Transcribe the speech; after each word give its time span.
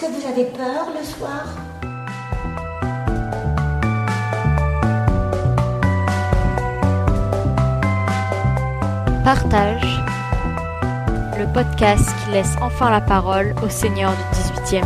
Est-ce 0.00 0.06
que 0.06 0.12
vous 0.12 0.28
avez 0.28 0.44
peur 0.44 0.92
le 0.96 1.04
soir 1.04 1.44
Partage, 9.24 10.00
le 11.36 11.52
podcast 11.52 12.08
qui 12.24 12.30
laisse 12.30 12.54
enfin 12.62 12.90
la 12.90 13.00
parole 13.00 13.56
au 13.64 13.68
Seigneur 13.68 14.12
du 14.12 14.74
18e. 14.76 14.84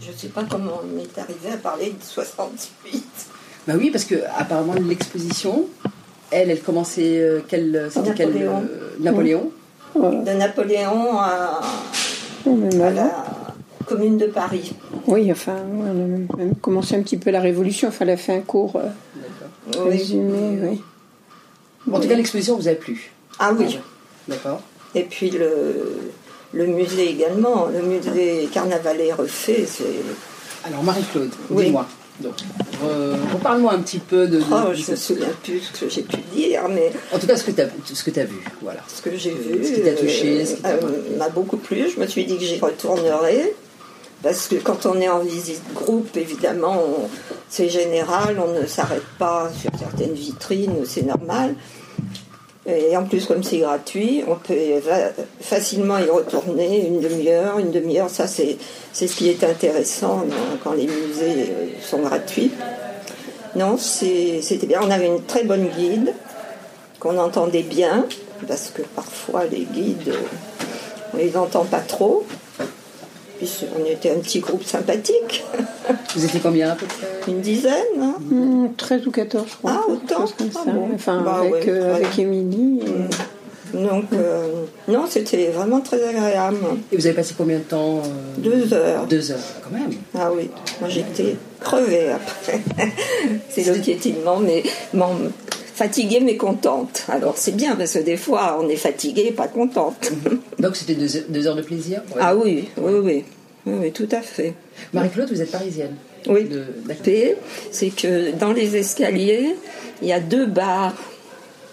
Je 0.00 0.12
ne 0.12 0.16
sais 0.16 0.28
pas 0.28 0.44
comment 0.48 0.82
on 0.84 0.98
est 1.00 1.18
arrivé 1.18 1.50
à 1.52 1.56
parler 1.56 1.86
de 1.98 2.04
68. 2.04 3.04
Bah 3.66 3.72
oui, 3.76 3.90
parce 3.90 4.04
que 4.04 4.14
apparemment 4.38 4.74
l'exposition, 4.74 5.66
elle, 6.30 6.50
elle 6.50 6.62
commençait 6.62 7.18
euh, 7.18 7.40
quel, 7.48 7.88
c'était 7.90 8.14
quel, 8.14 8.28
Napoléon. 8.28 8.62
euh, 8.62 8.90
Napoléon. 9.00 9.52
De 9.98 10.32
Napoléon 10.32 11.18
à, 11.18 11.60
à 12.46 12.90
la 12.90 13.24
commune 13.86 14.18
de 14.18 14.26
Paris. 14.26 14.74
Oui, 15.06 15.30
enfin, 15.32 15.56
on 15.72 15.82
a 15.82 15.92
même, 15.92 16.26
même 16.36 16.54
commencé 16.56 16.94
un 16.96 17.02
petit 17.02 17.16
peu 17.16 17.30
la 17.30 17.40
révolution. 17.40 17.88
Enfin, 17.88 18.04
elle 18.04 18.10
a 18.10 18.16
fait 18.16 18.34
un 18.34 18.40
cours 18.40 18.76
euh, 18.76 19.82
résumé, 19.84 20.58
oui. 20.62 20.82
En 21.92 21.98
tout 22.00 22.08
cas, 22.08 22.14
l'exposition 22.14 22.56
vous 22.56 22.68
a 22.68 22.74
plu. 22.74 23.10
Ah 23.38 23.52
oui. 23.58 23.78
D'accord. 24.28 24.60
Et 24.94 25.04
puis 25.04 25.30
le, 25.30 26.10
le 26.52 26.66
musée 26.66 27.10
également. 27.10 27.66
Le 27.66 27.82
musée 27.82 28.48
Carnavalet 28.52 29.12
refait. 29.12 29.64
C'est... 29.66 29.84
Alors 30.64 30.82
Marie-Claude, 30.82 31.30
Oui. 31.50 31.66
dis-moi. 31.66 31.86
Donc, 32.20 32.34
re- 32.82 33.32
reparle-moi 33.34 33.72
un 33.72 33.78
petit 33.80 33.98
peu 34.00 34.26
de, 34.26 34.38
de- 34.38 34.44
Oh, 34.50 34.70
de 34.70 34.74
je 34.74 34.80
me 34.80 34.84
cette- 34.84 34.98
souviens 34.98 35.28
plus 35.42 35.60
ce 35.60 35.80
que 35.80 35.88
j'ai 35.88 36.02
pu 36.02 36.16
dire, 36.34 36.62
mais 36.68 36.90
En 37.14 37.18
tout 37.18 37.26
cas, 37.26 37.36
ce 37.36 37.44
que 37.44 37.52
tu 37.52 37.60
as, 37.60 37.68
ce 37.92 38.02
que 38.02 38.18
as 38.20 38.24
vu, 38.24 38.42
voilà. 38.62 38.80
ce 38.92 39.00
que 39.02 39.16
j'ai 39.16 39.30
Euh, 39.30 39.56
vu 39.56 39.64
ce 39.64 39.72
qui 39.74 39.82
t'a 39.82 39.92
touché, 39.92 40.44
ce 40.44 40.54
qui 40.56 40.62
t'a 40.62 40.70
euh, 40.70 41.16
m'a 41.16 41.28
beaucoup 41.28 41.56
plu. 41.58 41.88
Je 41.94 42.00
me 42.00 42.06
suis 42.06 42.24
dit 42.24 42.36
que 42.36 42.44
j'y 42.44 42.58
retournerai. 42.58 43.54
Parce 44.20 44.48
que 44.48 44.56
quand 44.56 44.84
on 44.86 45.00
est 45.00 45.08
en 45.08 45.20
visite 45.20 45.62
groupe, 45.76 46.16
évidemment, 46.16 46.82
c'est 47.48 47.68
général, 47.68 48.40
on 48.44 48.52
ne 48.60 48.66
s'arrête 48.66 49.06
pas 49.16 49.48
sur 49.56 49.70
certaines 49.78 50.12
vitrines, 50.14 50.74
c'est 50.84 51.02
normal. 51.06 51.54
Et 52.70 52.94
en 52.98 53.04
plus, 53.04 53.24
comme 53.24 53.42
c'est 53.42 53.58
gratuit, 53.58 54.22
on 54.28 54.34
peut 54.34 54.54
facilement 55.40 55.96
y 55.98 56.10
retourner 56.10 56.86
une 56.86 57.00
demi-heure, 57.00 57.58
une 57.58 57.70
demi-heure. 57.70 58.10
Ça, 58.10 58.26
c'est 58.26 58.58
ce 58.92 59.06
qui 59.16 59.30
est 59.30 59.42
intéressant 59.42 60.18
dans- 60.28 60.58
quand 60.62 60.72
les 60.72 60.86
musées 60.86 61.46
euh, 61.50 61.66
sont 61.82 62.00
gratuits. 62.00 62.50
Non, 63.56 63.78
c'était 63.78 64.66
bien. 64.66 64.80
On 64.82 64.90
avait 64.90 65.06
une 65.06 65.22
très 65.22 65.44
bonne 65.44 65.68
guide 65.68 66.12
qu'on 67.00 67.16
entendait 67.16 67.62
bien, 67.62 68.04
parce 68.46 68.70
que 68.74 68.82
parfois 68.82 69.44
les 69.46 69.64
guides, 69.64 70.08
euh, 70.08 70.20
on 71.14 71.16
les 71.16 71.36
entend 71.38 71.64
pas 71.64 71.80
trop. 71.80 72.26
Puis 73.38 73.48
on 73.80 73.84
était 73.84 74.10
un 74.10 74.18
petit 74.18 74.40
groupe 74.40 74.64
sympathique, 74.64 75.44
Vous 76.14 76.24
étiez 76.24 76.40
combien 76.40 76.70
à 76.72 76.74
peu 76.74 76.86
près 76.86 77.06
une 77.32 77.40
dizaine. 77.40 77.72
hein. 78.00 78.14
Hmm, 78.30 78.66
13 78.76 79.06
ou 79.06 79.10
14, 79.10 79.46
je 79.48 79.56
crois. 79.56 79.72
Ah, 79.76 79.90
autant 79.90 80.24
Ah 80.56 80.70
bon. 80.70 80.88
Enfin, 80.94 81.22
Bah 81.24 81.36
avec, 81.40 81.52
ouais, 81.52 81.64
euh, 81.68 81.94
avec 81.96 82.18
Émilie. 82.18 82.80
et- 82.84 83.76
Donc, 83.76 84.04
euh, 84.14 84.64
non, 84.88 85.04
c'était 85.08 85.48
vraiment 85.48 85.80
très 85.80 86.02
agréable. 86.02 86.56
Et 86.90 86.96
vous 86.96 87.06
avez 87.06 87.14
passé 87.14 87.34
combien 87.36 87.58
de 87.58 87.62
temps 87.64 87.98
euh, 87.98 88.00
Deux 88.38 88.72
heures. 88.72 89.06
Deux 89.06 89.30
heures, 89.30 89.38
quand 89.62 89.70
même. 89.78 89.90
Ah 90.18 90.30
oui, 90.34 90.50
moi 90.80 90.88
j'étais 90.88 91.36
crevée 91.60 92.08
après. 92.10 92.60
c'est 93.50 93.66
le 93.66 93.74
piétinement, 93.80 94.38
mais 94.38 94.62
bon, 94.94 95.08
fatiguée 95.78 96.20
mais 96.20 96.36
contente. 96.36 97.04
Alors 97.08 97.36
c'est 97.38 97.54
bien 97.56 97.76
parce 97.76 97.94
que 97.94 98.00
des 98.00 98.16
fois 98.16 98.58
on 98.60 98.68
est 98.68 98.76
fatiguée 98.88 99.26
et 99.28 99.32
pas 99.32 99.48
contente. 99.48 100.10
Donc 100.58 100.76
c'était 100.76 100.94
deux, 100.94 101.16
heures- 101.16 101.24
deux 101.28 101.46
heures 101.46 101.56
de 101.56 101.62
plaisir 101.62 102.02
ouais. 102.14 102.20
ah 102.20 102.34
oui, 102.36 102.68
oui, 102.76 102.92
oui, 103.02 103.24
oui, 103.66 103.74
oui, 103.82 103.92
tout 103.92 104.08
à 104.12 104.20
fait. 104.20 104.54
Marie-Claude, 104.92 105.30
vous 105.30 105.40
êtes 105.40 105.50
parisienne. 105.50 105.94
Oui, 106.28 106.44
De- 106.44 106.64
c'est 107.70 107.90
que 107.90 108.32
dans 108.36 108.52
les 108.52 108.76
escaliers, 108.76 109.54
il 110.02 110.08
y 110.08 110.12
a 110.12 110.20
deux 110.20 110.46
barres. 110.46 110.94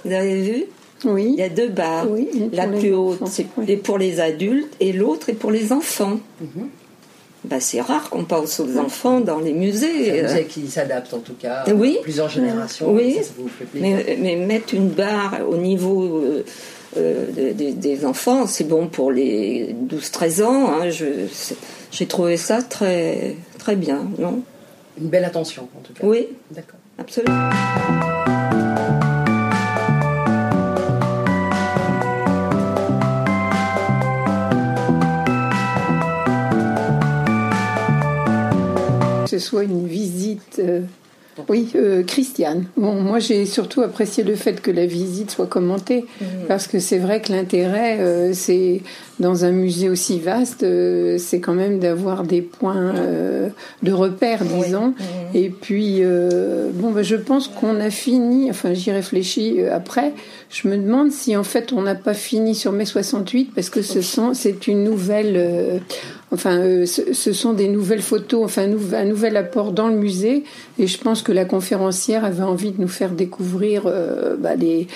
Vous 0.05 0.11
avez 0.13 0.41
vu? 0.41 0.63
Oui. 1.03 1.29
Il 1.33 1.39
y 1.39 1.43
a 1.43 1.49
deux 1.49 1.69
barres. 1.69 2.05
Oui, 2.09 2.29
La 2.53 2.67
plus 2.67 2.93
haute, 2.93 3.19
c'est 3.27 3.47
oui. 3.57 3.75
pour 3.77 3.97
les 3.97 4.19
adultes 4.19 4.73
et 4.79 4.93
l'autre 4.93 5.29
est 5.29 5.33
pour 5.33 5.51
les 5.51 5.71
enfants. 5.73 6.19
Mhm. 6.41 6.69
Bah, 7.49 7.59
c'est 7.59 7.81
rare 7.81 8.09
qu'on 8.09 8.23
pense 8.23 8.59
aux 8.59 8.77
enfants 8.77 9.19
dans 9.19 9.39
les 9.39 9.53
musées. 9.53 10.05
C'est 10.05 10.19
un 10.21 10.23
euh. 10.25 10.27
musée 10.29 10.45
qui 10.45 10.67
s'adapte 10.67 11.13
en 11.13 11.19
tout 11.19 11.33
cas. 11.35 11.63
Oui. 11.73 11.97
Plusieurs 12.01 12.29
générations. 12.29 12.91
Oui. 12.91 13.13
Ça, 13.15 13.23
ça 13.23 13.29
vous 13.37 13.47
fait 13.47 13.65
plaisir. 13.65 13.97
Mais, 14.05 14.17
mais 14.21 14.35
mettre 14.45 14.73
une 14.73 14.89
barre 14.89 15.39
au 15.47 15.57
niveau 15.57 16.21
euh, 16.23 16.43
euh, 16.97 17.25
de- 17.31 17.53
de- 17.53 17.71
des 17.71 18.05
enfants, 18.05 18.47
c'est 18.47 18.63
bon 18.63 18.87
pour 18.87 19.11
les 19.11 19.75
12-13 19.89 20.43
ans. 20.43 20.71
hein, 20.81 20.89
J'ai 21.91 22.05
trouvé 22.07 22.37
ça 22.37 22.61
très, 22.61 23.35
très 23.59 23.75
bien, 23.75 24.07
non? 24.17 24.41
Une 24.99 25.07
belle 25.09 25.25
attention 25.25 25.67
en 25.77 25.81
tout 25.81 25.93
cas. 25.93 26.05
Oui, 26.05 26.27
D'accord. 26.51 26.79
absolument. 26.97 27.49
Ce 39.39 39.47
soit 39.47 39.63
une 39.63 39.87
visite. 39.87 40.59
euh, 40.59 40.81
oui, 41.49 41.69
euh, 41.75 42.03
Christiane. 42.03 42.65
Bon, 42.77 42.93
moi 42.93 43.19
j'ai 43.19 43.45
surtout 43.45 43.81
apprécié 43.81 44.23
le 44.23 44.35
fait 44.35 44.61
que 44.61 44.71
la 44.71 44.85
visite 44.85 45.31
soit 45.31 45.47
commentée, 45.47 46.05
parce 46.47 46.67
que 46.67 46.79
c'est 46.79 46.97
vrai 46.97 47.21
que 47.21 47.31
l'intérêt, 47.31 47.97
euh, 47.99 48.31
c'est 48.33 48.81
dans 49.19 49.45
un 49.45 49.51
musée 49.51 49.89
aussi 49.89 50.19
vaste, 50.19 50.63
euh, 50.63 51.17
c'est 51.17 51.39
quand 51.39 51.53
même 51.53 51.79
d'avoir 51.79 52.23
des 52.23 52.41
points 52.41 52.93
de 53.83 53.91
repère, 53.91 54.43
disons. 54.43 54.93
Et 55.33 55.49
puis, 55.49 56.01
bon, 56.73 56.91
ben, 56.91 57.03
je 57.03 57.15
pense 57.15 57.47
qu'on 57.47 57.79
a 57.79 57.89
fini. 57.89 58.49
Enfin, 58.49 58.73
j'y 58.73 58.91
réfléchis 58.91 59.61
après. 59.65 60.13
Je 60.49 60.67
me 60.67 60.77
demande 60.77 61.11
si 61.11 61.35
en 61.35 61.43
fait 61.43 61.73
on 61.73 61.81
n'a 61.81 61.95
pas 61.95 62.13
fini 62.13 62.55
sur 62.55 62.71
mai 62.71 62.85
68 62.85 63.51
parce 63.53 63.69
que 63.69 63.81
ce 63.81 64.01
sont, 64.01 64.33
c'est 64.33 64.67
une 64.67 64.83
nouvelle. 64.83 65.81
Enfin, 66.35 66.59
euh, 66.59 66.85
ce, 66.85 67.33
sont 67.33 67.53
des 67.53 67.67
nouvelles 67.67 68.01
photos. 68.01 68.43
Enfin, 68.43 68.63
un, 68.63 68.67
nou- 68.67 68.93
un 68.93 69.05
nouvel 69.05 69.35
apport 69.37 69.71
dans 69.71 69.87
le 69.87 69.95
musée. 69.95 70.43
Et 70.77 70.87
je 70.87 70.97
pense 70.99 71.21
que 71.23 71.31
la 71.31 71.45
conférencière 71.45 72.23
avait 72.23 72.43
envie 72.43 72.71
de 72.71 72.81
nous 72.81 72.87
faire 72.87 73.11
découvrir 73.11 73.83
euh, 73.87 74.35
bah, 74.37 74.55
des 74.55 74.87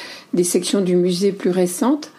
sections 0.44 0.82
du 0.82 0.96
musée 0.96 1.32
plus 1.32 1.52
récentes. 1.52 2.12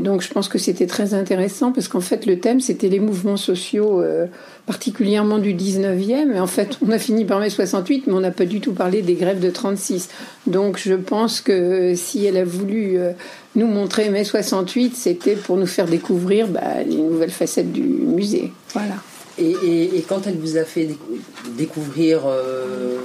Donc 0.00 0.22
je 0.22 0.28
pense 0.28 0.48
que 0.48 0.58
c'était 0.58 0.86
très 0.86 1.14
intéressant 1.14 1.72
parce 1.72 1.88
qu'en 1.88 2.00
fait 2.00 2.26
le 2.26 2.38
thème 2.38 2.60
c'était 2.60 2.88
les 2.88 3.00
mouvements 3.00 3.36
sociaux 3.36 4.00
euh, 4.00 4.26
particulièrement 4.66 5.38
du 5.38 5.54
19e 5.54 6.34
et 6.34 6.40
en 6.40 6.46
fait 6.46 6.78
on 6.86 6.90
a 6.90 6.98
fini 6.98 7.24
par 7.24 7.40
mai 7.40 7.50
68 7.50 8.06
mais 8.06 8.12
on 8.12 8.20
n'a 8.20 8.30
pas 8.30 8.44
du 8.44 8.60
tout 8.60 8.72
parlé 8.72 9.02
des 9.02 9.14
grèves 9.14 9.40
de 9.40 9.50
36 9.50 10.08
donc 10.46 10.78
je 10.78 10.94
pense 10.94 11.40
que 11.40 11.94
si 11.94 12.24
elle 12.24 12.36
a 12.36 12.44
voulu 12.44 12.98
euh, 12.98 13.12
nous 13.54 13.66
montrer 13.66 14.10
mai 14.10 14.24
68 14.24 14.94
c'était 14.96 15.36
pour 15.36 15.56
nous 15.56 15.66
faire 15.66 15.86
découvrir 15.86 16.48
bah, 16.48 16.82
les 16.86 16.96
nouvelles 16.96 17.30
facettes 17.30 17.72
du 17.72 17.82
musée. 17.82 18.52
Voilà. 18.72 18.94
Et, 19.36 20.04
quand 20.08 20.26
elle 20.28 20.36
vous 20.36 20.56
a 20.58 20.64
fait 20.64 20.84
décou- 20.84 21.18
découvrir 21.56 22.20
euh, 22.26 22.98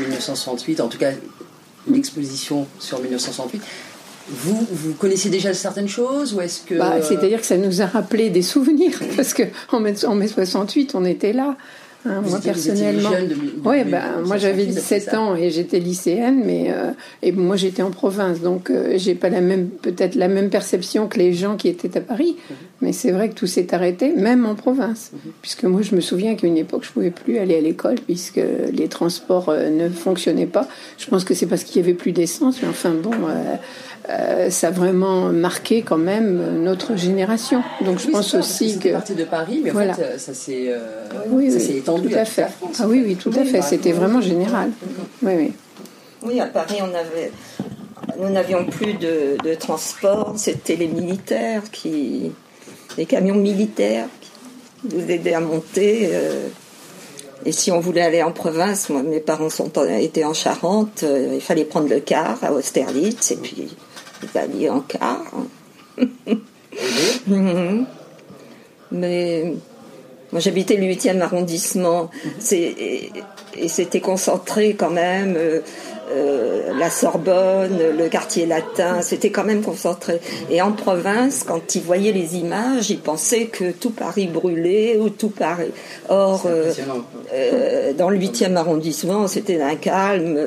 1968, 0.00 0.80
en 0.82 0.88
tout 0.88 0.98
cas 0.98 1.12
l'exposition 1.90 2.66
sur 2.78 3.00
1968, 3.00 3.62
vous, 4.28 4.66
vous 4.70 4.92
connaissiez 4.94 5.30
déjà 5.30 5.52
certaines 5.54 5.88
choses 5.88 6.34
ou 6.34 6.40
est-ce 6.40 6.62
que 6.62 6.74
Bah, 6.76 7.00
C'est-à-dire 7.02 7.40
que 7.40 7.46
ça 7.46 7.56
nous 7.56 7.82
a 7.82 7.86
rappelé 7.86 8.30
des 8.30 8.42
souvenirs, 8.42 8.98
parce 9.16 9.34
qu'en 9.34 9.80
mai, 9.80 9.94
en 10.04 10.14
mai 10.14 10.28
68, 10.28 10.94
on 10.94 11.04
était 11.04 11.32
là. 11.32 11.56
hein, 12.04 12.20
moi, 12.26 12.38
étiez- 12.38 12.50
personnellement. 12.52 13.10
jeune 13.12 13.28
de- 13.28 13.34
de- 13.34 13.40
Oui, 13.64 13.84
de- 13.84 13.90
bah, 13.90 14.02
moi 14.24 14.36
j'avais 14.36 14.64
68, 14.64 14.72
c'est 14.74 14.96
17 14.98 15.02
ça. 15.12 15.20
ans 15.20 15.36
et 15.36 15.50
j'étais 15.50 15.78
lycéenne, 15.78 16.42
mais 16.44 16.66
euh, 16.70 16.90
et 17.22 17.30
moi 17.32 17.54
j'étais 17.56 17.82
en 17.82 17.90
province, 17.92 18.40
donc 18.40 18.70
euh, 18.70 18.94
j'ai 18.96 19.14
pas 19.14 19.28
la 19.28 19.40
même, 19.40 19.68
peut-être 19.68 20.16
la 20.16 20.26
même 20.28 20.50
perception 20.50 21.06
que 21.06 21.18
les 21.18 21.32
gens 21.32 21.56
qui 21.56 21.68
étaient 21.68 21.96
à 21.96 22.00
Paris. 22.00 22.36
Mhm. 22.50 22.56
Mais 22.80 22.92
c'est 22.92 23.12
vrai 23.12 23.28
que 23.28 23.34
tout 23.34 23.46
s'est 23.46 23.72
arrêté, 23.72 24.10
même 24.16 24.44
en 24.46 24.56
province, 24.56 25.12
puisque 25.42 25.62
moi 25.62 25.82
je 25.82 25.94
me 25.94 26.00
souviens 26.00 26.34
qu'à 26.34 26.48
une 26.48 26.56
époque 26.58 26.82
je 26.84 26.90
pouvais 26.90 27.12
plus 27.12 27.38
aller 27.38 27.54
à 27.56 27.60
l'école 27.60 27.94
puisque 28.04 28.40
les 28.72 28.88
transports 28.88 29.50
euh, 29.50 29.70
ne 29.70 29.88
fonctionnaient 29.88 30.46
pas. 30.46 30.66
Je 30.98 31.06
pense 31.06 31.22
que 31.22 31.34
c'est 31.34 31.46
parce 31.46 31.62
qu'il 31.62 31.80
y 31.80 31.84
avait 31.84 31.94
plus 31.94 32.10
d'essence, 32.10 32.60
mais 32.62 32.68
enfin 32.68 32.90
bon. 32.90 33.12
Euh, 34.08 34.50
ça 34.50 34.68
a 34.68 34.70
vraiment 34.70 35.26
marqué 35.32 35.82
quand 35.82 35.98
même 35.98 36.62
notre 36.62 36.96
génération. 36.96 37.62
Donc 37.84 37.98
je 37.98 38.06
Oui, 38.06 38.12
pense 38.12 38.34
aussi 38.34 38.78
que 38.78 38.90
parti 38.90 39.14
de 39.14 39.24
Paris, 39.24 39.60
mais 39.62 39.70
en 39.70 39.74
Voilà. 39.74 39.94
fait, 39.94 40.18
ça 40.18 40.34
s'est 40.34 40.66
euh, 40.68 40.78
oui, 41.30 41.50
ça 41.50 41.58
oui, 41.58 41.64
s'est 41.64 41.76
étendu 41.76 42.02
tout 42.02 42.06
à 42.06 42.08
toute 42.08 42.16
la 42.18 42.24
fait. 42.24 42.48
France, 42.48 42.76
Ah 42.80 42.86
oui, 42.88 43.02
oui, 43.06 43.16
tout 43.16 43.30
à 43.38 43.44
fait. 43.44 43.62
C'était 43.62 43.92
vraiment 43.92 44.20
général. 44.20 44.70
Oui, 45.22 45.32
oui. 45.36 45.52
Oui, 46.24 46.40
à 46.40 46.46
Paris, 46.46 46.76
on 46.80 46.94
avait, 46.94 47.32
nous 48.20 48.30
n'avions 48.30 48.64
plus 48.64 48.94
de, 48.94 49.36
de 49.44 49.54
transport. 49.54 50.34
C'était 50.36 50.76
les 50.76 50.86
militaires 50.88 51.62
qui, 51.72 52.32
les 52.96 53.06
camions 53.06 53.34
militaires 53.36 54.06
qui 54.20 54.96
nous 54.96 55.10
aidaient 55.10 55.34
à 55.34 55.40
monter. 55.40 56.08
euh, 56.12 56.48
et 57.44 57.50
si 57.50 57.72
on 57.72 57.80
voulait 57.80 58.02
aller 58.02 58.22
en 58.22 58.30
province, 58.30 58.88
moi, 58.88 59.02
mes 59.02 59.18
parents 59.18 59.50
sont 59.50 59.76
en- 59.76 59.84
étaient 59.84 60.22
en 60.22 60.32
Charente, 60.34 61.02
euh, 61.02 61.32
il 61.34 61.40
fallait 61.40 61.64
prendre 61.64 61.88
le 61.88 61.98
car 61.98 62.38
à 62.42 62.52
Austerlitz 62.52 63.32
et 63.32 63.36
puis 63.36 63.66
vous 64.22 64.38
alliez 64.38 64.70
en 64.70 64.80
car. 64.80 65.20
Mhm. 67.26 67.86
Mais 68.92 69.54
moi 70.32 70.40
j'habitais 70.40 70.76
le 70.76 70.86
8e 70.86 71.20
arrondissement 71.20 72.10
c'est, 72.38 72.58
et, 72.58 73.12
et 73.56 73.68
c'était 73.68 74.00
concentré 74.00 74.74
quand 74.74 74.90
même. 74.90 75.34
euh, 75.36 75.60
euh, 76.10 76.72
la 76.78 76.90
Sorbonne, 76.90 77.78
le 77.96 78.08
quartier 78.08 78.44
latin, 78.44 79.00
c'était 79.02 79.30
quand 79.30 79.44
même 79.44 79.62
concentré. 79.62 80.20
Et 80.50 80.60
en 80.60 80.72
province, 80.72 81.44
quand 81.46 81.74
ils 81.74 81.80
voyaient 81.82 82.12
les 82.12 82.36
images, 82.36 82.90
ils 82.90 82.98
pensaient 83.00 83.46
que 83.46 83.70
tout 83.70 83.90
Paris 83.90 84.26
brûlait 84.26 84.98
ou 84.98 85.08
tout 85.08 85.30
Paris. 85.30 85.70
Or, 86.08 86.46
euh, 86.46 87.92
dans 87.94 88.10
le 88.10 88.18
8e 88.18 88.56
arrondissement, 88.56 89.26
c'était 89.26 89.56
d'un 89.56 89.76
calme, 89.76 90.38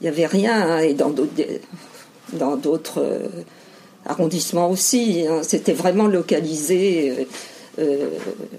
il 0.00 0.04
n'y 0.04 0.08
avait 0.08 0.26
rien. 0.26 0.60
hein, 0.70 0.78
et 0.78 0.94
dans 0.94 1.10
d'autres, 1.10 1.30
dans 2.32 2.56
d'autres 2.56 3.02
euh, 3.02 3.28
arrondissements 4.06 4.70
aussi, 4.70 5.26
hein, 5.28 5.40
c'était 5.42 5.72
vraiment 5.72 6.06
localisé 6.06 7.10
euh, 7.10 7.24
euh, 7.78 8.10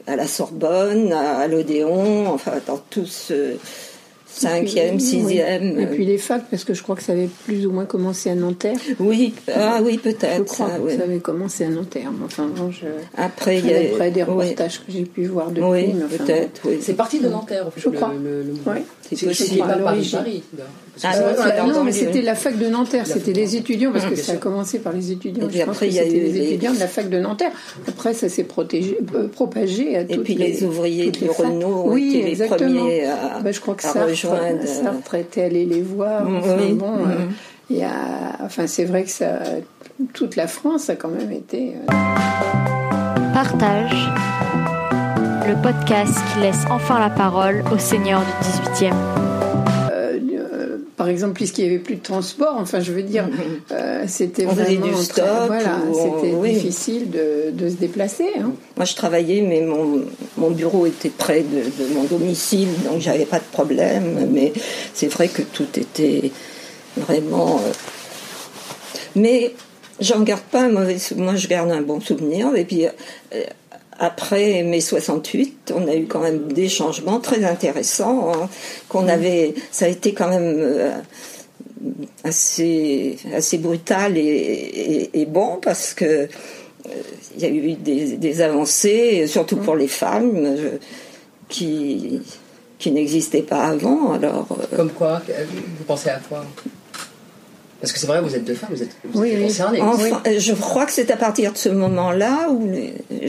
à 0.05 0.15
la 0.15 0.27
Sorbonne, 0.27 1.11
à, 1.11 1.39
à 1.39 1.47
l'Odéon, 1.47 2.27
enfin 2.29 2.53
dans 2.67 2.77
tout 2.77 3.05
ce 3.05 3.55
cinquième, 4.37 4.95
Oui. 4.95 5.01
sixième. 5.01 5.79
Et 5.79 5.85
puis 5.87 6.05
les 6.05 6.17
facs, 6.17 6.45
parce 6.49 6.63
que 6.63 6.73
je 6.73 6.83
crois 6.83 6.95
que 6.95 7.03
ça 7.03 7.13
avait 7.13 7.29
plus 7.45 7.65
ou 7.65 7.71
moins 7.71 7.85
commencé 7.85 8.29
à 8.29 8.35
Nanterre. 8.35 8.77
Oui, 8.99 9.33
ah 9.53 9.79
oui, 9.83 9.99
Je 10.03 10.11
peut-être. 10.11 10.45
crois 10.45 10.69
ah, 10.73 10.77
que 10.77 10.83
oui. 10.83 10.97
ça 10.97 11.03
avait 11.03 11.19
commencé 11.19 11.63
à 11.65 11.69
Nanterre. 11.69 12.11
Enfin, 12.25 12.47
bon, 12.55 12.71
je... 12.71 12.85
Après, 13.15 13.57
il 13.59 13.65
y 13.67 13.73
a. 13.73 13.77
Après 13.93 14.11
des 14.11 14.23
oui, 14.23 14.29
reportages 14.29 14.79
que 14.79 14.91
j'ai 14.91 15.03
pu 15.03 15.25
voir 15.25 15.49
depuis. 15.51 15.63
oui, 15.63 15.93
enfin, 16.05 16.23
peut-être, 16.23 16.61
oui. 16.65 16.77
C'est 16.81 16.93
parti 16.93 17.19
de 17.19 17.27
Nanterre, 17.29 17.67
en 17.67 17.71
Je 17.75 17.89
le, 17.89 17.95
crois. 17.95 18.13
le- 18.13 18.43
le. 18.43 18.53
Ouais. 18.71 18.83
C'est 19.11 19.25
possible. 19.25 19.59
pas 19.59 19.77
Paris, 19.77 20.43
Ah, 21.03 21.15
non, 21.67 21.83
mais 21.83 21.91
c'était 21.91 22.21
la 22.21 22.35
fac 22.35 22.57
de 22.57 22.67
Nanterre, 22.67 23.05
c'était 23.07 23.33
les 23.33 23.55
étudiants, 23.55 23.91
parce 23.91 24.05
Mmh, 24.05 24.09
que 24.09 24.15
ça 24.15 24.31
a 24.33 24.35
commencé 24.37 24.79
par 24.79 24.93
les 24.93 25.11
étudiants. 25.11 25.45
Et 25.45 25.47
puis 25.49 25.59
Je 25.59 25.63
pense 25.65 25.75
après, 25.75 25.87
que 25.87 25.91
il 25.93 25.95
y 25.95 25.99
a 25.99 26.05
eu 26.07 26.09
les 26.11 26.31
les- 26.31 26.45
étudiants 26.49 26.73
de 26.73 26.79
la 26.79 26.87
fac 26.87 27.09
de 27.09 27.19
Nanterre. 27.19 27.51
Après, 27.87 28.13
ça 28.13 28.29
s'est 28.29 28.43
protégé- 28.43 28.97
euh, 29.15 29.27
propagé 29.27 29.95
à 29.95 30.01
Et 30.01 30.07
toutes 30.07 30.23
puis 30.23 30.35
les, 30.35 30.63
ouvriers 30.63 31.11
les 31.11 31.27
facs. 31.27 31.37
Renault 31.47 31.67
ont 31.85 31.91
Oui, 31.93 32.17
été 32.17 32.35
les 32.35 32.47
premiers 32.47 33.05
à, 33.05 33.39
Bah, 33.43 33.51
je 33.51 33.59
crois 33.61 33.75
que 33.75 33.83
Euh, 34.33 34.65
Sartre 34.65 35.15
était 35.15 35.43
allé 35.43 35.65
les 35.65 35.81
voir. 35.81 36.23
Mm, 36.23 36.37
Enfin, 36.37 36.55
oui, 36.59 36.73
bon, 36.73 36.97
il 37.69 37.77
y 37.77 37.83
a, 37.83 37.89
enfin, 38.43 38.67
c'est 38.67 38.85
vrai 38.85 39.03
que 39.03 39.09
ça, 39.09 39.39
toute 40.13 40.35
la 40.35 40.47
France 40.47 40.89
a 40.89 40.95
quand 40.95 41.09
même 41.09 41.31
été. 41.31 41.75
euh, 41.89 41.93
Partage, 43.33 44.09
le 45.47 45.55
podcast 45.61 46.17
qui 46.33 46.39
laisse 46.41 46.65
enfin 46.71 46.99
la 46.99 47.09
parole 47.09 47.63
aux 47.73 47.77
seigneurs 47.77 48.21
du 48.21 48.85
18e. 48.85 48.93
Par 50.97 51.07
exemple, 51.07 51.33
puisqu'il 51.35 51.63
n'y 51.65 51.69
avait 51.69 51.79
plus 51.79 51.95
de 51.95 52.01
transport, 52.01 52.55
enfin, 52.57 52.81
je 52.81 52.91
veux 52.91 53.03
dire, 53.03 53.29
euh, 53.71 54.03
c'était 54.07 54.45
vraiment 54.45 54.85
du 54.87 54.91
très- 54.93 55.03
stop 55.03 55.25
voilà, 55.45 55.79
ou 55.87 55.95
on- 55.97 56.21
c'était 56.21 56.33
oui. 56.35 56.53
difficile 56.53 57.09
de, 57.11 57.51
de 57.51 57.69
se 57.69 57.75
déplacer. 57.75 58.25
hein. 58.39 58.51
Moi, 58.75 58.85
je 58.85 58.95
travaillais, 58.95 59.41
mais 59.41 59.61
mon, 59.61 60.01
mon 60.37 60.49
bureau 60.51 60.85
était 60.87 61.09
près 61.09 61.41
de, 61.43 61.61
de 61.83 61.93
mon 61.93 62.03
domicile, 62.03 62.67
donc 62.83 62.99
j'avais 62.99 63.25
pas 63.25 63.39
de 63.39 63.45
problème. 63.51 64.27
Mais 64.31 64.51
c'est 64.93 65.07
vrai 65.07 65.27
que 65.29 65.43
tout 65.43 65.67
était 65.77 66.31
vraiment. 66.97 67.57
euh, 67.63 67.71
Mais 69.15 69.53
j'en 69.99 70.21
garde 70.21 70.41
pas 70.51 70.61
un 70.63 70.69
mauvais 70.69 70.99
souvenir. 70.99 71.25
Moi, 71.25 71.35
je 71.35 71.47
garde 71.47 71.71
un 71.71 71.81
bon 71.81 71.99
souvenir. 72.01 72.55
Et 72.55 72.65
puis, 72.65 72.85
euh, 72.85 73.43
après 73.99 74.63
mai 74.63 74.81
68, 74.81 75.73
on 75.75 75.87
a 75.87 75.95
eu 75.95 76.05
quand 76.05 76.19
même 76.21 76.51
des 76.51 76.69
changements 76.69 77.19
très 77.19 77.43
intéressants. 77.43 78.31
hein, 78.33 78.49
qu'on 78.89 79.07
avait. 79.07 79.53
Ça 79.71 79.85
a 79.85 79.89
été 79.89 80.13
quand 80.13 80.29
même. 80.29 80.55
euh, 80.57 80.91
assez, 82.23 83.17
assez 83.35 83.57
brutal 83.59 84.17
et, 84.17 84.21
et- 84.21 85.21
et 85.21 85.25
bon 85.25 85.59
parce 85.61 85.93
que 85.93 86.05
euh, 86.05 86.27
il 87.35 87.41
y 87.41 87.45
a 87.45 87.49
eu 87.49 87.73
des, 87.73 88.17
des 88.17 88.41
avancées, 88.41 89.27
surtout 89.27 89.57
pour 89.57 89.75
les 89.75 89.87
femmes, 89.87 90.55
je- 90.57 90.77
qui, 91.49 92.19
qui 92.79 92.91
n'existaient 92.91 93.41
pas 93.43 93.65
avant. 93.67 94.13
Alors, 94.13 94.47
euh, 94.73 94.75
Comme 94.75 94.91
quoi 94.91 95.21
euh, 95.29 95.45
Vous 95.77 95.83
pensez 95.85 96.09
à 96.09 96.19
quoi? 96.27 96.43
Parce 97.79 97.93
que 97.93 97.99
c'est 97.99 98.07
vrai, 98.07 98.21
vous 98.21 98.35
êtes 98.35 98.43
deux 98.43 98.55
femmes, 98.55 98.69
vous 98.71 98.81
êtes, 98.81 98.89
vous 99.03 99.21
Oui, 99.21 99.29
êtes 99.31 99.37
oui. 99.37 99.43
concernées. 99.45 99.81
enfin, 99.81 100.21
je 100.37 100.53
crois 100.53 100.85
que 100.85 100.91
c'est 100.91 101.11
à 101.11 101.17
partir 101.17 101.53
de 101.53 101.57
ce 101.57 101.69
moment-là 101.69 102.49
où, 102.49 102.71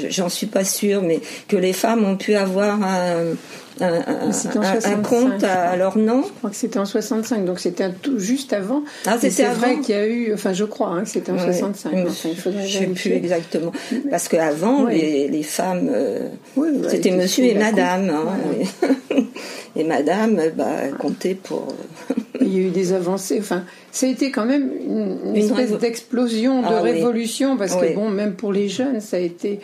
j'en 0.08 0.28
suis 0.30 0.46
pas 0.46 0.64
sûre, 0.64 1.02
mais 1.02 1.20
que 1.48 1.56
les 1.56 1.72
femmes 1.74 2.04
ont 2.04 2.16
pu 2.16 2.34
avoir 2.34 2.82
un, 2.82 3.34
un, 3.80 3.86
un- 3.92 4.25
un- 4.25 4.28
un 4.28 4.32
65, 4.32 5.02
compte 5.02 5.44
à, 5.44 5.76
leur 5.76 5.96
nom. 5.98 6.22
Je 6.26 6.32
crois 6.38 6.50
que 6.50 6.56
c'était 6.56 6.78
en 6.78 6.84
65, 6.84 7.44
donc 7.44 7.58
c'était 7.60 7.90
tout 7.92 8.19
juste 8.19 8.52
avant. 8.52 8.82
Ah, 9.06 9.16
c'est 9.20 9.44
vrai 9.44 9.78
qu'il 9.80 9.94
y 9.94 9.98
a 9.98 10.06
eu, 10.06 10.32
enfin 10.34 10.52
je 10.52 10.64
crois 10.64 10.88
hein, 10.88 11.02
que 11.02 11.08
c'était 11.08 11.32
en 11.32 11.36
Ouais. 11.36 11.44
65. 11.52 11.92
Mais 11.92 12.04
Enfin, 12.06 12.28
il 12.30 12.36
faudrait 12.36 12.66
je 12.66 12.78
sais 12.78 12.86
plus 12.86 13.12
exactement. 13.12 13.72
Parce 14.10 14.28
qu'avant, 14.28 14.84
Ouais. 14.84 14.94
les, 14.96 15.28
les 15.28 15.42
femmes, 15.42 15.88
euh, 15.92 16.28
ouais, 16.56 16.69
c'était 16.84 16.96
était 16.96 17.10
monsieur 17.16 17.44
sous 17.44 17.50
et 17.50 17.54
madame. 17.54 18.10
hein, 18.10 18.86
et, 19.75 19.81
et 19.81 19.84
madame, 19.84 20.40
bah, 20.56 20.88
comptait 20.98 21.34
pour. 21.34 21.69
Il 22.40 22.54
y 22.54 22.58
a 22.58 22.69
eu 22.69 22.70
des 22.70 22.92
avancées. 22.92 23.38
Enfin, 23.40 23.64
ça 23.92 24.06
a 24.06 24.08
été 24.08 24.31
quand 24.31 24.46
même 24.46 24.70
une, 24.86 25.19
une 25.31 25.36
espèce 25.36 25.70
révo- 25.70 25.78
d'explosion, 25.78 26.62
de 26.62 26.66
Ah 26.69 26.81
oui. 26.82 26.92
révolution, 26.92 27.56
parce 27.56 27.74
Oui. 27.81 27.88
que 27.90 27.94
bon, 27.94 28.08
même 28.10 28.34
pour 28.34 28.52
les 28.52 28.69
jeunes, 28.69 29.00
ça 29.00 29.16
a 29.16 29.20
été 29.20 29.60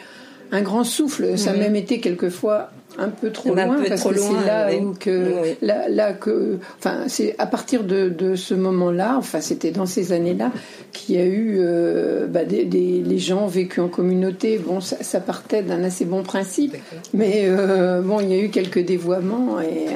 un 0.52 0.60
grand 0.62 0.84
souffle. 0.84 1.38
Ça 1.38 1.50
a 1.50 1.52
Mhm. 1.54 1.60
même 1.60 1.76
été 1.76 2.00
quelquefois 2.00 2.70
un 2.98 3.08
peu 3.08 3.30
trop 3.30 3.52
Un 3.56 3.66
loin, 3.66 3.76
peu 3.82 3.88
parce 3.88 4.00
trop 4.00 4.10
que 4.10 4.14
loin, 4.16 4.40
c'est 4.40 4.46
là 4.46 4.68
oui. 4.70 4.76
où 4.78 4.94
que, 4.94 5.42
Oui. 5.42 5.56
là, 5.62 5.88
là 5.88 6.12
que, 6.12 6.58
enfin, 6.78 7.04
c'est 7.08 7.34
à 7.38 7.46
partir 7.46 7.82
de, 7.84 8.08
de 8.08 8.36
ce 8.36 8.54
moment-là, 8.54 9.16
enfin, 9.18 9.40
c'était 9.40 9.70
dans 9.72 9.86
ces 9.86 10.12
années-là 10.12 10.52
qu'il 10.92 11.16
y 11.16 11.18
a 11.18 11.24
eu 11.24 11.56
euh, 11.58 12.26
bah, 12.26 12.44
des, 12.44 12.64
des- 12.64 13.02
les 13.04 13.18
gens 13.18 13.46
vécus 13.46 13.82
en 13.82 13.88
communauté. 13.88 14.58
Bon, 14.58 14.80
ça, 14.80 14.96
ça 15.02 15.20
partait 15.20 15.62
d'un 15.62 15.82
assez 15.82 16.04
bon 16.04 16.22
principe, 16.22 16.76
mais 17.12 17.42
euh, 17.46 18.00
bon, 18.00 18.20
il 18.20 18.30
y 18.30 18.34
a 18.34 18.38
eu 18.38 18.48
quelques 18.50 18.84
dévoiements 18.84 19.60
et 19.60 19.88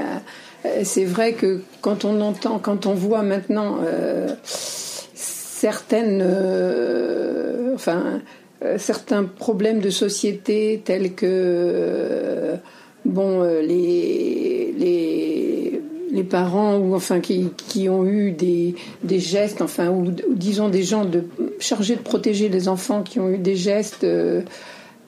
euh, 0.67 0.69
c'est 0.83 1.05
vrai 1.05 1.35
que 1.35 1.61
quand 1.83 2.05
on 2.05 2.21
entend, 2.21 2.59
quand 2.59 2.87
on 2.87 2.95
voit 2.95 3.23
maintenant 3.23 3.77
certaines, 5.15 6.23
enfin, 7.75 8.21
certains 8.77 9.25
problèmes 9.25 9.81
de 9.81 9.91
société 9.91 10.83
tels 10.85 11.15
que 11.15 12.55
bon 13.09 13.43
euh, 13.43 13.61
les 13.63 14.75
les 14.79 15.83
les 16.11 16.25
parents 16.25 16.79
ou 16.79 16.95
enfin 16.95 17.21
qui, 17.21 17.51
qui 17.69 17.89
ont 17.89 18.07
eu 18.07 18.33
des, 18.33 18.75
des 19.05 19.21
gestes 19.21 19.63
enfin 19.63 19.91
ou, 19.91 20.11
disons 20.31 20.69
des 20.69 20.83
gens 20.83 21.05
de 21.05 21.25
chargés 21.61 21.97
de 21.97 22.01
protéger 22.01 22.49
les 22.49 22.69
enfants 22.69 23.03
qui 23.03 23.21
ont 23.21 23.29
eu 23.29 23.39
des 23.39 23.57
gestes 23.57 24.05
euh, 24.05 24.43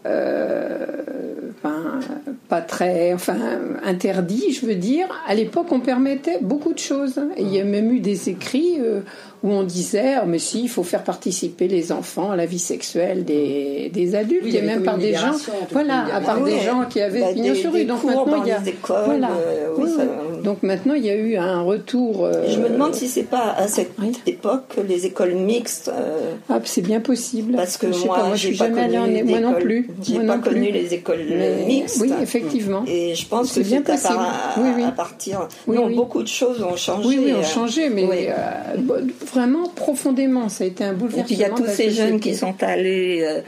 enfin, 0.06 2.00
pas 2.48 2.60
très, 2.60 3.12
enfin, 3.14 3.36
interdit, 3.84 4.52
je 4.52 4.66
veux 4.66 4.74
dire. 4.74 5.06
À 5.26 5.34
l'époque, 5.34 5.66
on 5.70 5.80
permettait 5.80 6.38
beaucoup 6.40 6.72
de 6.72 6.78
choses. 6.78 7.18
Et 7.36 7.42
il 7.42 7.54
y 7.54 7.60
a 7.60 7.64
même 7.64 7.92
eu 7.92 8.00
des 8.00 8.28
écrits 8.28 8.76
euh, 8.80 9.00
où 9.42 9.50
on 9.52 9.62
disait, 9.62 10.14
Ah, 10.20 10.24
mais 10.26 10.38
si, 10.38 10.62
il 10.62 10.68
faut 10.68 10.82
faire 10.82 11.04
participer 11.04 11.68
les 11.68 11.92
enfants 11.92 12.30
à 12.32 12.36
la 12.36 12.46
vie 12.46 12.58
sexuelle 12.58 13.24
des, 13.24 13.90
des 13.92 14.14
adultes, 14.14 14.42
Oui, 14.44 14.50
il 14.50 14.54
y 14.54 14.58
et 14.58 14.62
même 14.62 14.82
par 14.82 14.98
des 14.98 15.14
gens, 15.14 15.32
voilà, 15.70 16.06
à 16.14 16.20
part 16.20 16.40
Oui, 16.42 16.52
des 16.52 16.60
gens 16.60 16.84
qui 16.88 17.00
avaient 17.00 17.20
bah, 17.20 17.32
pignon 17.32 17.54
sur 17.54 17.72
rue. 17.72 17.84
Donc 17.84 18.04
maintenant, 18.04 18.42
il 18.42 18.48
y 18.48 18.52
a, 18.52 18.58
les 18.58 18.68
écoles, 18.70 19.02
voilà. 19.04 19.28
euh, 19.30 19.68
oui, 19.76 19.90
ça-. 19.96 20.42
Donc 20.42 20.62
maintenant, 20.62 20.94
il 20.94 21.04
y 21.04 21.10
a 21.10 21.14
eu 21.16 21.36
un 21.36 21.60
retour. 21.62 22.24
euh, 22.24 22.48
Je 22.48 22.58
me 22.58 22.68
demande 22.68 22.94
si 22.94 23.06
c'est 23.08 23.22
pas 23.24 23.54
à 23.56 23.68
cette 23.68 23.92
époque 24.26 24.62
que 24.74 24.80
les 24.80 25.06
écoles 25.06 25.34
mixtes. 25.34 25.90
euh, 25.94 26.32
Ah, 26.48 26.58
c'est 26.64 26.80
bien 26.82 27.00
possible. 27.00 27.54
parce 27.54 27.76
que 27.76 27.88
je 27.88 27.92
sais 27.92 28.06
moi, 28.06 28.16
pas, 28.16 28.26
moi, 28.26 28.36
je 28.36 28.40
j'ai 28.42 28.48
suis 28.48 28.58
pas 28.58 28.68
jamais 28.68 28.82
allée 28.82 28.98
en 28.98 29.24
moi 29.26 29.40
non 29.40 29.54
plus. 29.54 29.89
J'ai 30.02 30.16
pas 30.18 30.22
non 30.36 30.40
connu 30.40 30.62
plus. 30.70 30.72
les 30.72 30.94
écoles 30.94 31.24
Mais- 31.30 31.64
mixtes. 31.66 31.98
Oui, 32.00 32.12
effectivement. 32.22 32.82
Et 32.86 33.14
je 33.14 33.26
pense 33.26 33.52
que 33.52 33.62
c'est 33.62 33.76
à, 33.76 33.80
possible. 33.80 34.14
par- 34.14 34.20
à- 34.56 34.60
Oui, 34.60 34.68
oui. 34.76 34.82
à 34.84 34.92
partir. 34.92 35.48
Oui, 35.66 35.76
non, 35.76 35.86
oui. 35.86 35.94
beaucoup 35.94 36.22
de 36.22 36.28
choses 36.28 36.62
ont 36.62 36.76
changé. 36.76 37.08
Oui, 37.08 37.20
oui, 37.24 37.32
ont 37.32 37.38
euh, 37.38 37.42
changé, 37.42 37.88
mais 37.88 38.04
oui. 38.04 38.26
euh, 38.28 39.00
vraiment 39.32 39.68
profondément. 39.68 40.48
Ça 40.48 40.64
a 40.64 40.66
été 40.66 40.84
un 40.84 40.92
Et 40.92 40.94
bouleversement. 40.96 41.24
puis 41.24 41.34
il 41.34 41.40
y 41.40 41.44
a 41.44 41.50
tous 41.50 41.66
ces 41.66 41.90
jeunes 41.90 42.20
qui 42.20 42.34
sont 42.34 42.54
allés. 42.62 43.22
euh, 43.22 43.40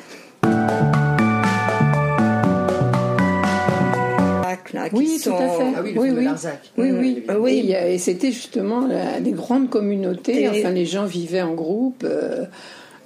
là, 4.73 4.89
qui 4.89 4.95
Oui, 4.97 5.21
tout 5.23 5.31
à 5.35 5.37
fait. 5.49 5.65
Ah 5.77 5.81
oui, 5.83 5.93
le 5.95 6.01
oui, 6.01 6.11
oui. 6.17 6.25
Larzac. 6.25 6.61
Oui, 6.79 6.93
Mm. 6.93 6.99
oui. 6.99 7.25
Ah 7.29 7.39
oui. 7.39 7.73
Et, 7.75 7.95
et 7.95 7.99
c'était 7.99 8.33
justement 8.33 8.89
des 9.21 9.33
grandes 9.33 9.69
communautés. 9.71 10.43
Et- 10.45 10.49
Enfin, 10.49 10.71
les 10.71 10.87
gens 10.87 11.05
vivaient 11.05 11.43
en 11.43 11.55
groupe. 11.55 12.05
euh, 12.05 12.45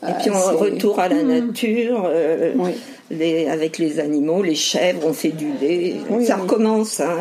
Et 0.07 0.13
puis 0.21 0.31
on 0.31 0.57
retour 0.59 1.01
à 1.01 1.09
la 1.09 1.23
Mm. 1.23 1.29
nature, 1.47 2.05
euh, 2.07 2.53
Oui. 2.57 2.71
Les, 3.11 3.49
avec 3.49 3.79
les 3.79 4.01
animaux, 4.01 4.43
les 4.43 4.55
chèvres, 4.55 5.03
on 5.07 5.13
fait 5.13 5.31
du 5.31 5.49
lait. 5.61 5.97
Oui, 6.11 6.27
ça 6.27 6.37
oui. 6.37 6.43
recommence. 6.43 7.01
hein. 7.01 7.17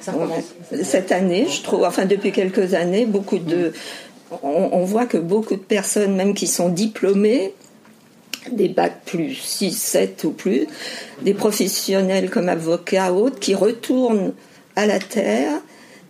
Ça 0.00 0.12
recommence. 0.12 0.44
Cette 0.82 1.12
année, 1.12 1.46
je 1.50 1.62
trouve, 1.62 1.84
enfin 1.84 2.06
depuis 2.06 2.32
quelques 2.32 2.74
années, 2.74 3.06
beaucoup 3.06 3.38
de, 3.38 3.72
on, 4.42 4.70
on 4.72 4.84
voit 4.84 5.06
que 5.06 5.18
beaucoup 5.18 5.54
de 5.56 5.60
personnes, 5.60 6.16
même 6.16 6.34
qui 6.34 6.46
sont 6.46 6.68
diplômées, 6.68 7.54
des 8.52 8.68
bacs 8.68 9.02
plus 9.04 9.34
6, 9.34 9.72
7 9.72 10.24
ou 10.24 10.30
plus, 10.30 10.66
des 11.22 11.34
professionnels 11.34 12.30
comme 12.30 12.48
avocats, 12.48 13.12
autres, 13.12 13.38
qui 13.40 13.54
retournent 13.54 14.32
à 14.76 14.86
la 14.86 14.98
terre 14.98 15.52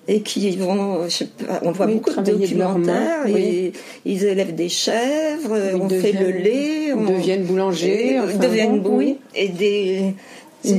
et 0.08 0.20
qui 0.20 0.56
vont, 0.56 1.04
je 1.04 1.10
sais 1.10 1.25
pas, 1.26 1.60
on 1.62 1.72
voit 1.72 1.86
Oui, 1.86 1.94
beaucoup 1.94 2.10
de 2.20 2.30
documentaires, 2.32 3.25
mains, 3.25 3.25
oui. 3.26 3.32
et 3.34 3.72
ils 4.04 4.25
élèvent 4.25 4.54
des 4.54 4.68
chèvres, 4.68 5.56
Ils 5.72 5.76
on 5.76 5.88
fait 5.88 6.12
le 6.12 6.30
lait, 6.30 6.86
Ils 6.88 6.94
on 6.94 7.04
deviennent 7.18 7.44
boulangers. 7.44 8.18
enfin, 8.20 8.38
deviennent 8.38 8.82
oui, 8.86 9.16
et 9.34 9.48
des 9.48 10.14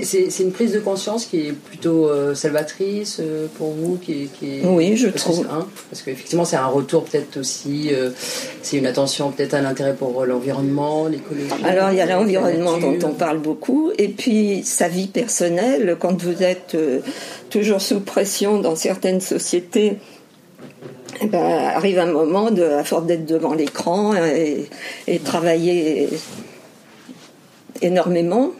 C'est- 0.03 0.39
une 0.43 0.51
prise 0.51 0.73
de 0.73 0.79
conscience 0.79 1.25
qui 1.25 1.47
est 1.47 1.51
plutôt 1.53 2.07
euh, 2.09 2.35
salvatrice 2.35 3.17
euh, 3.21 3.47
pour 3.57 3.71
vous, 3.71 3.97
qui 3.97 4.11
est, 4.23 4.25
qui 4.37 4.57
est- 4.59 4.65
Oui, 4.65 4.97
je 4.97 5.07
parce 5.07 5.23
que 5.23 5.29
trouve. 5.31 5.45
c'est- 5.45 5.51
hein, 5.53 5.67
parce 5.89 6.01
qu'effectivement, 6.01 6.45
c'est 6.45 6.55
un 6.57 6.67
retour 6.67 7.05
peut-être 7.05 7.37
aussi, 7.37 7.89
euh, 7.93 8.09
c'est 8.61 8.77
une 8.77 8.85
attention 8.85 9.31
peut-être 9.31 9.53
à 9.53 9.61
l'intérêt 9.61 9.95
pour 9.95 10.25
l'environnement, 10.25 11.07
l'écologie. 11.07 11.47
Alors 11.63 11.91
il 11.91 11.97
y 11.97 12.01
a 12.01 12.05
l'environnement 12.05 12.77
dont 12.77 12.97
on 13.03 13.13
parle 13.13 13.39
beaucoup, 13.39 13.91
et 13.97 14.09
puis 14.09 14.63
sa 14.63 14.87
vie 14.87 15.07
personnelle, 15.07 15.95
quand 15.99 16.21
vous 16.21 16.43
êtes 16.43 16.75
toujours 17.49 17.81
sous 17.81 17.99
pression 18.01 18.59
dans 18.59 18.75
certaines 18.75 19.21
sociétés, 19.21 19.97
eh 21.21 21.25
ben, 21.27 21.39
arrive 21.75 21.97
un 21.99 22.11
moment, 22.11 22.51
de, 22.51 22.63
à 22.63 22.83
force 22.83 23.05
d'être 23.05 23.25
devant 23.25 23.53
l'écran 23.53 24.13
et, 24.15 24.67
et 25.07 25.19
travailler 25.19 26.09
énormément, 27.81 28.51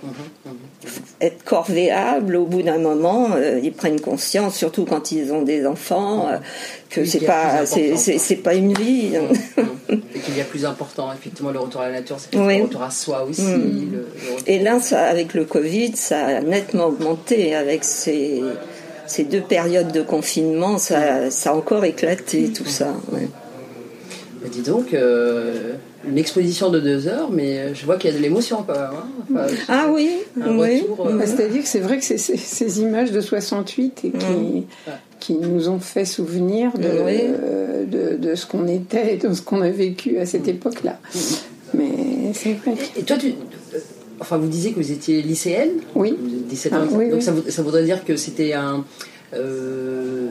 être 1.22 1.44
corvéable, 1.44 2.36
au 2.36 2.46
bout 2.46 2.62
d'un 2.62 2.78
moment, 2.78 3.30
euh, 3.36 3.60
ils 3.62 3.74
prennent 3.74 4.00
conscience, 4.00 4.56
surtout 4.56 4.86
quand 4.86 5.12
ils 5.12 5.32
ont 5.34 5.42
des 5.42 5.66
enfants, 5.66 6.28
euh, 6.28 6.38
que 6.90 7.06
c'est 7.06 7.20
pas 7.26 7.66
c'est, 7.66 8.36
pas 8.38 8.54
une 8.56 8.74
vie. 8.74 9.12
Et 9.90 10.20
qu'il 10.20 10.38
y 10.38 10.42
a 10.42 10.46
plus 10.46 10.66
important, 10.66 11.12
effectivement, 11.14 11.52
le 11.52 11.60
retour 11.60 11.82
à 11.82 11.90
la 11.90 12.00
nature, 12.00 12.18
c'est 12.20 12.38
Oui. 12.38 12.58
le 12.58 12.64
retour 12.64 12.84
à 12.84 12.92
soi 12.92 13.24
aussi. 13.30 13.42
Mm. 13.42 13.92
le- 13.94 14.08
Et 14.48 14.60
là, 14.60 14.80
ça, 14.80 15.02
avec 15.06 15.34
le 15.34 15.46
Covid, 15.46 15.96
ça 15.96 16.26
a 16.26 16.42
nettement 16.42 16.88
augmenté. 16.88 17.56
Avec 17.56 17.84
ces, 17.84 18.42
ces 19.06 19.24
deux 19.24 19.42
périodes 19.42 19.92
de 19.92 20.02
confinement, 20.02 20.78
ça, 20.78 21.30
ça 21.32 21.52
a 21.52 21.54
encore 21.54 21.86
éclaté 21.86 22.52
tout 22.52 22.66
ça. 22.66 22.94
ouais. 23.12 23.28
Mais 24.44 24.50
dis 24.50 24.62
donc, 24.62 24.94
euh, 24.94 25.74
une 26.10 26.18
exposition 26.18 26.70
de 26.70 26.80
deux 26.80 27.08
heures, 27.08 27.30
mais 27.32 27.58
euh, 27.60 27.74
je 27.74 27.86
vois 27.86 27.98
qu'il 27.98 28.10
y 28.12 28.14
a 28.14 28.18
de 28.18 28.22
l'émotion 28.22 28.64
quand 28.66 28.74
même. 28.74 28.90
hein. 28.94 29.08
Enfin, 29.46 29.56
Ah 29.68 29.88
oui, 29.94 30.12
Un 30.42 30.58
oui. 30.58 30.82
retour, 30.82 31.08
euh, 31.08 31.18
Bah, 31.18 31.26
C'est-à-dire 31.26 31.62
que 31.64 31.68
c'est 31.68 31.80
vrai 31.80 31.98
que 31.98 32.04
c'est 32.04 32.18
ces 32.18 32.80
images 32.82 33.12
de 33.12 33.22
68 33.22 34.06
et 34.06 34.12
qui, 34.12 34.66
qui 35.20 35.34
nous 35.34 35.70
ont 35.70 35.80
fait 35.80 36.06
souvenir 36.06 36.72
de, 36.78 36.88
Oui. 37.06 37.18
euh, 37.22 37.86
de, 37.86 38.18
de 38.18 38.36
ce 38.36 38.46
qu'on 38.46 38.68
était 38.68 39.16
et 39.16 39.18
de 39.18 39.34
ce 39.34 39.42
qu'on 39.42 39.62
a 39.62 39.70
vécu 39.70 40.18
à 40.20 40.26
cette 40.26 40.48
époque-là. 40.48 41.00
Mais 41.74 42.32
c'est 42.34 42.54
vrai. 42.54 42.74
Et 42.98 43.04
toi, 43.04 43.18
tu, 43.18 43.28
euh, 43.76 43.78
enfin, 44.20 44.38
vous 44.38 44.48
disiez 44.48 44.72
que 44.72 44.78
vous 44.80 44.92
étiez 44.92 45.22
lycéenne? 45.22 45.72
Oui. 45.96 46.16
Vous 46.20 46.26
avez 46.28 46.44
17 46.50 46.74
ans. 46.74 46.78
Ah, 46.82 46.86
oui, 46.92 47.06
donc 47.06 47.16
oui. 47.16 47.22
Ça, 47.22 47.32
vou- 47.34 47.44
ça 47.50 47.62
voudrait 47.62 47.84
dire 47.84 48.06
que 48.06 48.16
c'était 48.16 48.54
un. 48.54 48.86
euh, 49.34 50.28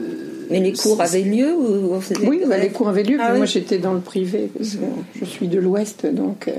Mais 0.49 0.59
les 0.59 0.73
cours 0.73 1.01
avaient 1.01 1.21
lieu 1.21 1.53
ou 1.53 1.99
Oui, 2.25 2.41
bah, 2.47 2.57
les 2.57 2.69
cours 2.69 2.89
avaient 2.89 3.03
lieu, 3.03 3.17
Ah 3.19 3.25
mais 3.27 3.31
oui. 3.33 3.37
moi 3.39 3.45
j'étais 3.45 3.77
dans 3.77 3.93
le 3.93 3.99
privé, 3.99 4.49
parce 4.57 4.75
que 4.75 4.85
je 5.19 5.25
suis 5.25 5.47
de 5.47 5.59
l'Ouest, 5.59 6.05
donc 6.05 6.47
euh, 6.47 6.51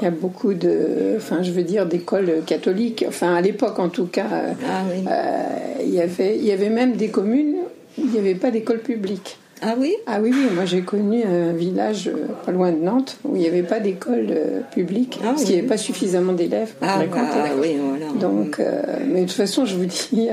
il 0.00 0.04
y 0.04 0.06
a 0.06 0.10
beaucoup 0.10 0.54
de, 0.54 1.14
enfin 1.16 1.42
je 1.42 1.50
veux 1.50 1.62
dire, 1.64 1.86
d'écoles 1.86 2.42
catholiques, 2.46 3.04
enfin 3.08 3.34
à 3.34 3.40
l'époque 3.40 3.78
en 3.78 3.88
tout 3.88 4.06
cas, 4.06 4.26
euh, 4.32 4.52
Ah 4.68 4.82
oui. 4.90 5.04
euh, 5.10 5.82
il 5.84 5.94
y 5.94 6.00
avait, 6.00 6.36
il 6.36 6.44
y 6.44 6.52
avait 6.52 6.70
même 6.70 6.92
des 6.96 7.08
communes 7.08 7.56
où 7.98 8.02
il 8.04 8.10
n'y 8.10 8.18
avait 8.18 8.34
pas 8.34 8.50
d'école 8.50 8.80
publique. 8.80 9.38
Ah 9.62 9.76
oui? 9.78 9.94
Ah 10.06 10.18
oui, 10.20 10.30
oui, 10.32 10.46
moi 10.54 10.64
j'ai 10.66 10.82
connu 10.82 11.22
un 11.24 11.52
village 11.52 12.08
euh, 12.08 12.26
pas 12.44 12.52
loin 12.52 12.70
de 12.70 12.76
Nantes 12.82 13.16
où 13.24 13.34
il 13.34 13.40
n'y 13.40 13.46
avait 13.48 13.62
pas 13.62 13.80
d'école 13.80 14.26
euh, 14.30 14.60
publique, 14.72 15.18
Ah 15.22 15.28
parce 15.28 15.40
oui. 15.40 15.46
qu'il 15.46 15.54
n'y 15.54 15.60
avait 15.60 15.68
pas 15.68 15.76
suffisamment 15.78 16.32
d'élèves 16.34 16.74
pour 16.74 16.86
Ah 16.90 16.98
bah, 17.10 17.50
oui, 17.60 17.76
voilà. 17.80 18.12
Donc, 18.20 18.60
euh, 18.60 18.82
mais 19.08 19.22
de 19.22 19.26
toute 19.26 19.36
façon, 19.36 19.64
je 19.64 19.76
vous 19.76 19.86
dis, 19.86 20.28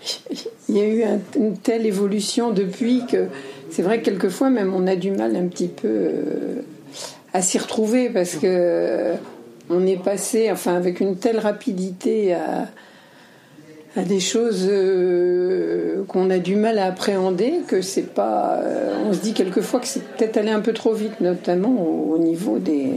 il 0.68 0.76
y 0.76 0.80
a, 0.80 0.86
eu 0.86 1.02
un- 1.04 1.20
une 1.36 1.56
telle 1.56 1.86
évolution 1.86 2.50
depuis 2.50 3.02
que 3.06 3.26
c'est 3.70 3.82
vrai 3.82 4.00
que 4.00 4.04
quelquefois 4.06 4.50
même 4.50 4.74
on 4.74 4.86
a 4.86 4.96
du 4.96 5.10
mal 5.10 5.36
un 5.36 5.46
petit 5.46 5.68
peu 5.68 5.88
euh, 5.88 6.62
à 7.32 7.42
s'y 7.42 7.58
retrouver 7.58 8.08
parce 8.10 8.34
que 8.36 8.46
euh, 8.46 9.14
on 9.68 9.86
est 9.86 10.00
passé, 10.02 10.50
enfin, 10.50 10.74
avec 10.74 11.00
une 11.00 11.16
telle 11.16 11.38
rapidité 11.38 12.34
à, 12.34 12.68
des 14.04 14.20
choses 14.20 14.68
euh, 14.70 16.04
qu'on 16.06 16.28
a 16.30 16.38
du 16.38 16.54
mal 16.54 16.78
à 16.78 16.86
appréhender 16.86 17.54
que 17.66 17.80
c'est 17.80 18.14
pas. 18.14 18.60
on 19.06 19.12
se 19.12 19.20
dit 19.20 19.32
quelquefois 19.32 19.80
que 19.80 19.86
c'est 19.86 20.02
peut-être 20.04 20.36
allé 20.36 20.50
un 20.50 20.60
peu 20.60 20.72
trop 20.72 20.92
vite, 20.92 21.20
notamment 21.20 21.82
au 22.10 22.18
niveau 22.18 22.58
des, 22.58 22.92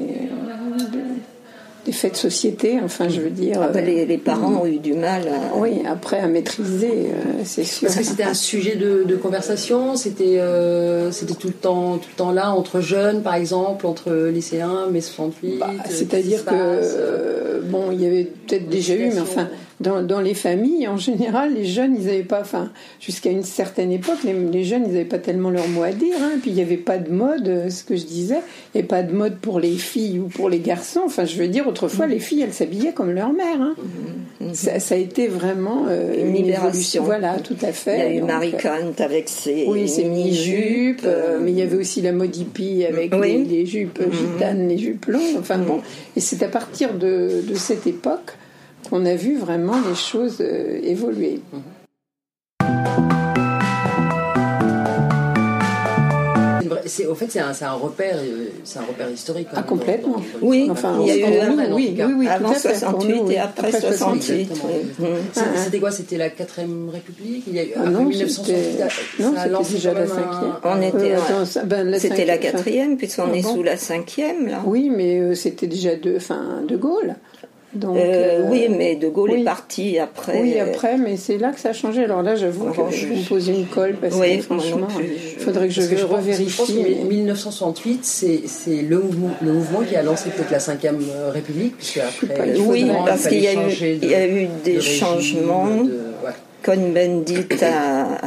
des 1.86 1.92
faits 1.92 2.14
de 2.14 2.18
société. 2.18 2.80
Enfin, 2.84 3.10
je 3.10 3.22
veux 3.22 3.30
dire. 3.30 3.60
Ah 3.62 3.68
bah, 3.68 3.80
euh, 3.80 3.82
les, 3.82 4.06
les 4.06 4.18
parents 4.18 4.62
ont 4.62 4.66
eu 4.66 4.80
du 4.80 4.94
mal 4.94 5.28
à... 5.28 5.56
oui, 5.58 5.84
après 5.86 6.20
à 6.20 6.28
maîtriser, 6.28 7.08
euh, 7.08 7.42
c'est 7.44 7.64
sûr. 7.64 7.88
Parce 7.88 8.00
que 8.00 8.04
c'était 8.04 8.24
un 8.24 8.34
sujet 8.34 8.76
de, 8.76 9.04
de 9.04 9.16
conversation, 9.16 9.96
c'était 9.96 10.40
euh, 10.40 11.12
c'était 11.12 11.36
tout 11.36 11.48
le 11.48 11.54
temps 11.54 11.98
tout 11.98 12.10
le 12.12 12.18
temps 12.18 12.32
là 12.32 12.52
entre 12.52 12.82
jeunes 12.82 13.22
par 13.22 13.36
exemple, 13.36 13.86
entre 13.86 14.12
lycéens, 14.28 14.88
mai 14.92 15.02
68. 15.02 15.60
Bah, 15.60 15.68
euh, 15.70 15.78
qu'est-ce 15.84 15.90
qui 15.90 15.98
C'est-à-dire 15.98 16.40
se 16.40 16.46
que, 16.46 16.52
euh, 16.54 17.62
bon, 17.64 17.92
il 17.92 18.02
y 18.02 18.06
avait 18.06 18.26
peut-être 18.48 18.70
déjà 18.70 18.96
eu, 18.96 19.10
mais 19.14 19.20
enfin, 19.20 19.48
dans, 19.80 20.02
dans 20.02 20.20
les 20.20 20.34
familles, 20.34 20.88
en 20.88 20.98
général, 20.98 21.54
les 21.54 21.66
jeunes, 21.66 21.96
ils 21.98 22.06
n'avaient 22.06 22.24
pas, 22.24 22.42
enfin, 22.42 22.70
jusqu'à 23.00 23.30
une 23.32 23.44
certaine 23.44 23.92
époque, 23.92 24.18
les, 24.26 24.34
les 24.34 24.64
jeunes, 24.66 24.84
ils 24.86 24.92
n'avaient 24.94 25.06
pas 25.06 25.20
tellement 25.20 25.50
leur 25.50 25.68
mot 25.70 25.84
à 25.84 25.92
dire, 25.92 26.16
hein, 26.22 26.32
puis 26.42 26.52
il 26.52 26.56
n'y 26.56 26.62
avait 26.62 26.76
pas 26.78 26.98
de 26.98 27.10
mode, 27.12 27.48
euh, 27.48 27.70
ce 27.70 27.84
que 27.84 27.96
je 27.96 28.06
disais, 28.06 28.40
et 28.76 28.84
pas 28.84 29.04
de 29.04 29.14
mode 29.14 29.38
pour 29.38 29.60
les 29.60 29.76
filles 29.78 30.20
ou 30.20 30.28
pour 30.28 30.50
les 30.50 30.60
garçons, 30.60 31.02
enfin, 31.06 31.24
je 31.26 31.38
veux 31.38 31.48
dire, 31.48 31.68
autrefois, 31.68 32.08
Mm. 32.08 32.12
les 32.12 32.20
filles, 32.20 32.42
elles 32.42 32.54
s'habillaient 32.54 32.92
comme 32.94 33.12
leur 33.12 33.32
mère, 33.32 33.62
hein. 33.62 33.76
ça, 34.54 34.80
ça 34.80 34.96
a 34.96 34.98
été 34.98 35.28
vraiment 35.28 35.86
euh, 35.90 36.14
Une 36.20 36.34
libération. 36.34 36.68
évolution. 36.70 37.04
Voilà, 37.04 37.40
tout 37.40 37.58
à 37.62 37.72
fait. 37.72 37.96
Il 37.98 38.00
y 38.00 38.02
a 38.02 38.14
eu 38.18 38.20
Donc, 38.20 38.30
Marie 38.30 38.54
euh, 38.56 38.62
Kant 38.62 39.04
avec 39.04 39.30
ses 39.30 39.66
oui, 39.68 39.88
c'est 39.88 40.04
mini-jupes, 40.04 41.02
euh, 41.06 41.40
mais 41.42 41.52
il 41.52 41.58
y 41.58 41.62
avait 41.62 41.78
aussi 41.78 42.02
la 42.02 42.12
mode 42.12 42.36
hippie 42.36 42.86
avec 42.86 43.14
Oui. 43.16 43.46
les, 43.50 43.60
les 43.60 43.66
jupes 43.66 44.02
gitanes, 44.12 44.68
les 44.68 44.78
jupes 44.78 45.06
longues, 45.06 45.38
enfin 45.40 45.58
bon. 45.58 45.80
Et 46.16 46.20
c'est 46.20 46.44
à 46.44 46.48
partir 46.50 46.94
de, 46.96 47.42
de 47.48 47.56
cette 47.56 47.88
époque 47.88 48.34
qu'on 48.90 49.06
a 49.06 49.16
vu 49.16 49.38
vraiment 49.38 49.76
les 49.88 49.96
choses 49.96 50.38
euh, 50.42 50.80
évoluer. 50.84 51.42
Au 57.08 57.16
fait, 57.16 57.28
c'est 57.30 57.40
un, 57.40 57.54
c'est 57.54 57.66
un 57.66 57.74
repère, 57.74 58.18
euh, 58.18 58.50
c'est 58.66 58.80
un 58.80 58.84
repère 58.84 59.10
historique. 59.10 59.48
Ah, 59.56 59.64
complètement. 59.64 60.14
dans- 60.14 60.18
dans- 60.18 60.48
Oui, 60.48 60.68
Enfin, 60.70 60.98
il 61.02 61.08
y 61.08 61.12
a 61.12 61.18
eu 61.18 61.40
un- 61.40 61.74
oui, 61.74 61.96
cas. 61.96 62.08
oui, 62.08 62.14
oui, 62.18 62.28
avant 62.28 62.50
tout 62.50 62.56
à 62.56 62.60
fait, 62.60 62.70
pour 62.70 62.78
68 62.80 63.16
nous, 63.16 63.28
oui. 63.28 63.34
et 63.34 63.38
après, 63.38 63.72
68. 63.72 64.42
Exactement. 64.42 64.74
oui. 64.74 65.08
Ah, 65.38 65.40
ah. 65.40 65.58
C'était 65.64 65.80
quoi? 65.80 65.92
C'était 65.92 66.18
la 66.18 66.30
4ème 66.30 66.90
République? 66.90 67.44
Il 67.48 67.56
y 67.56 67.60
a 67.60 67.64
eu 67.64 67.70
Ah 67.76 67.80
après 67.82 67.92
non, 67.92 68.06
1968, 68.06 68.56
c'était- 68.56 68.80
ça 68.80 69.24
non, 69.24 69.34
a 69.34 69.38
c'était 69.38 69.50
lancé 69.50 69.74
déjà 69.76 69.94
la 69.94 70.00
même 70.02 70.12
un- 70.12 70.16
cinquième. 70.16 70.52
On 70.64 70.82
était, 70.82 71.14
Euh, 71.14 71.18
attends, 71.18 71.46
ça- 71.46 71.64
ben, 71.64 71.90
la 71.90 72.00
C'était 72.00 72.26
la 72.26 72.34
cinquième, 72.34 72.50
enfin, 72.50 72.58
quatrième, 72.58 72.98
puisqu'on 72.98 73.24
Ah 73.32 73.38
est 73.38 73.42
bon? 73.44 73.54
sous 73.56 73.64
la 73.64 73.78
cinquième, 73.78 74.48
là. 74.48 74.62
Oui, 74.66 74.90
mais 74.94 75.20
euh, 75.20 75.36
c'était 75.36 75.68
déjà 75.68 75.96
de, 75.96 76.18
enfin, 76.18 76.62
de 76.68 76.76
Gaulle. 76.76 77.16
Donc, 77.76 77.98
Euh, 77.98 78.00
euh, 78.02 78.48
oui, 78.50 78.68
mais 78.68 78.96
De 78.96 79.10
Gaulle 79.10 79.30
oui. 79.32 79.42
est 79.42 79.44
parti 79.44 80.00
après. 80.00 80.42
Oui, 80.42 80.60
après, 80.60 80.98
mais 80.98 81.18
c'est 81.18 81.38
là 81.38 81.52
que 81.52 81.60
ça 81.60 81.70
a 81.70 81.74
changé. 81.74 82.04
Alors 82.04 82.24
là, 82.24 82.36
j'avoue 82.36 82.72
que 82.72 82.82
je- 82.92 83.06
me 83.06 83.28
poser 83.30 83.54
une 83.54 83.68
colle 83.68 83.94
parce 84.02 84.16
Oui, 84.16 84.38
que 84.38 84.44
franchement, 84.46 84.88
il 85.00 85.06
je- 85.38 85.44
faudrait 85.44 85.68
que 85.68 85.74
je, 85.76 85.82
que 85.82 85.96
je 85.96 86.04
revérifie. 86.06 86.74
que 86.74 86.90
mais- 86.90 87.04
1968, 87.04 88.04
c'est 88.04 88.42
le 88.82 88.98
mouvement, 89.00 89.30
le 89.42 89.54
mouvement 89.54 89.82
qui 89.88 89.96
a 89.96 90.02
lancé 90.02 90.30
peut-être 90.32 90.50
la 90.50 90.60
5 90.60 90.80
République, 91.32 91.78
puisque 91.78 91.98
après. 92.00 92.58
Oui, 92.60 92.90
parce 93.06 93.28
qu'il 93.28 93.40
y 93.42 93.48
a 93.48 93.54
eu, 93.54 93.56
changer 93.56 93.98
de- 93.98 94.06
il 94.06 94.12
y 94.12 94.16
a 94.16 94.28
eu 94.28 94.48
des 94.64 94.76
de 94.78 94.80
changements. 94.82 95.68
de- 95.68 95.92
ouais. 96.26 96.32
Cohn-Bendit 96.64 97.46
a- 97.64 98.18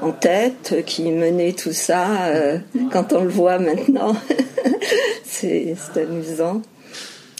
en 0.00 0.10
tête, 0.12 0.74
qui 0.86 1.10
menait 1.10 1.52
tout 1.52 1.72
ça. 1.72 2.28
euh, 2.28 2.58
quand 2.92 3.12
on 3.12 3.20
le 3.24 3.28
voit 3.30 3.58
maintenant, 3.58 4.14
c'est 5.24 5.74
amusant. 5.96 6.62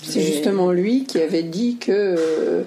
C'est 0.09 0.23
justement 0.23 0.71
lui 0.73 1.05
qui 1.05 1.21
avait 1.21 1.43
dit 1.43 1.77
que 1.79 1.93
euh, 1.93 2.63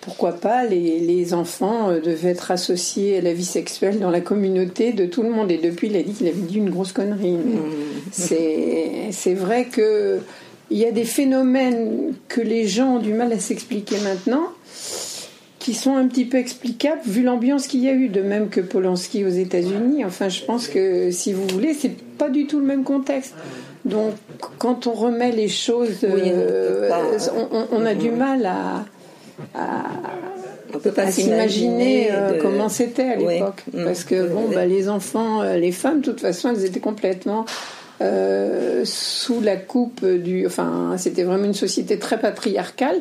pourquoi 0.00 0.32
pas 0.32 0.64
les, 0.64 1.00
les 1.00 1.34
enfants 1.34 1.90
euh, 1.90 2.00
devaient 2.00 2.30
être 2.30 2.50
associés 2.50 3.18
à 3.18 3.20
la 3.20 3.32
vie 3.32 3.44
sexuelle 3.44 3.98
dans 3.98 4.10
la 4.10 4.20
communauté 4.20 4.92
de 4.92 5.06
tout 5.06 5.22
le 5.22 5.30
monde. 5.30 5.50
Et 5.50 5.58
depuis, 5.58 5.88
il 5.88 5.96
a 5.96 6.02
dit 6.02 6.12
qu'il 6.12 6.28
avait 6.28 6.36
dit 6.36 6.58
une 6.58 6.70
grosse 6.70 6.92
connerie. 6.92 7.38
Mais 7.44 7.60
c'est 8.12 9.12
c'est 9.12 9.34
vrai 9.34 9.66
que 9.66 10.20
il 10.70 10.78
y 10.78 10.86
a 10.86 10.92
des 10.92 11.04
phénomènes 11.04 12.14
que 12.28 12.40
les 12.40 12.66
gens 12.66 12.96
ont 12.96 12.98
du 12.98 13.12
mal 13.12 13.32
à 13.32 13.38
s'expliquer 13.38 13.96
maintenant 13.98 14.48
qui 15.64 15.72
sont 15.72 15.96
un 15.96 16.06
petit 16.08 16.26
peu 16.26 16.36
explicables 16.36 17.00
vu 17.06 17.22
l'ambiance 17.22 17.66
qu'il 17.68 17.80
y 17.80 17.88
a 17.88 17.92
eu, 17.94 18.10
de 18.10 18.20
même 18.20 18.50
que 18.50 18.60
Polanski 18.60 19.24
aux 19.24 19.30
États-Unis. 19.30 20.04
Enfin, 20.04 20.28
je 20.28 20.42
pense 20.42 20.68
que 20.68 21.10
si 21.10 21.32
vous 21.32 21.46
voulez, 21.46 21.72
c'est 21.72 21.92
pas 22.18 22.28
du 22.28 22.46
tout 22.46 22.60
le 22.60 22.66
même 22.66 22.84
contexte. 22.84 23.34
Donc, 23.84 24.14
quand 24.58 24.86
on 24.86 24.92
remet 24.92 25.32
les 25.32 25.48
choses, 25.48 25.98
Oui, 26.02 26.22
euh, 26.24 26.88
on, 27.70 27.84
a 27.84 27.94
du 27.94 28.10
mal 28.10 28.46
à, 28.46 28.84
à, 29.54 29.84
On 30.74 30.78
peut 30.78 30.90
pas 30.90 31.10
s'imaginer 31.10 32.08
euh, 32.10 32.32
de- 32.32 32.40
comment 32.40 32.68
c'était 32.68 33.10
à 33.10 33.16
l'époque. 33.16 33.62
Mm. 33.72 33.84
Parce 33.84 34.04
que 34.04 34.26
bon, 34.28 34.48
bah, 34.52 34.64
les 34.64 34.88
enfants, 34.88 35.42
euh, 35.42 35.56
les 35.56 35.72
femmes, 35.72 36.00
de 36.00 36.06
toute 36.06 36.20
façon, 36.20 36.50
elles 36.50 36.64
étaient 36.64 36.80
complètement 36.80 37.44
euh, 38.00 38.82
sous 38.84 39.40
la 39.40 39.56
coupe 39.56 40.04
du. 40.04 40.46
Enfin, 40.46 40.94
c'était 40.96 41.22
vraiment 41.24 41.44
une 41.44 41.54
société 41.54 41.98
très 41.98 42.18
patriarcale. 42.18 42.96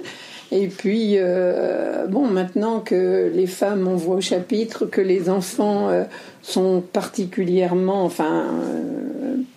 Et 0.56 0.68
puis, 0.68 1.16
euh, 1.18 2.06
bon, 2.06 2.28
maintenant 2.28 2.80
que 2.80 3.32
les 3.34 3.48
femmes, 3.48 3.88
on 3.88 3.96
voit 3.96 4.18
au 4.18 4.22
chapitre 4.22 4.86
que 4.86 5.02
les 5.02 5.28
enfants 5.28 5.90
euh, 5.90 6.04
sont 6.44 6.84
particulièrement, 6.94 8.06
enfin, 8.06 8.46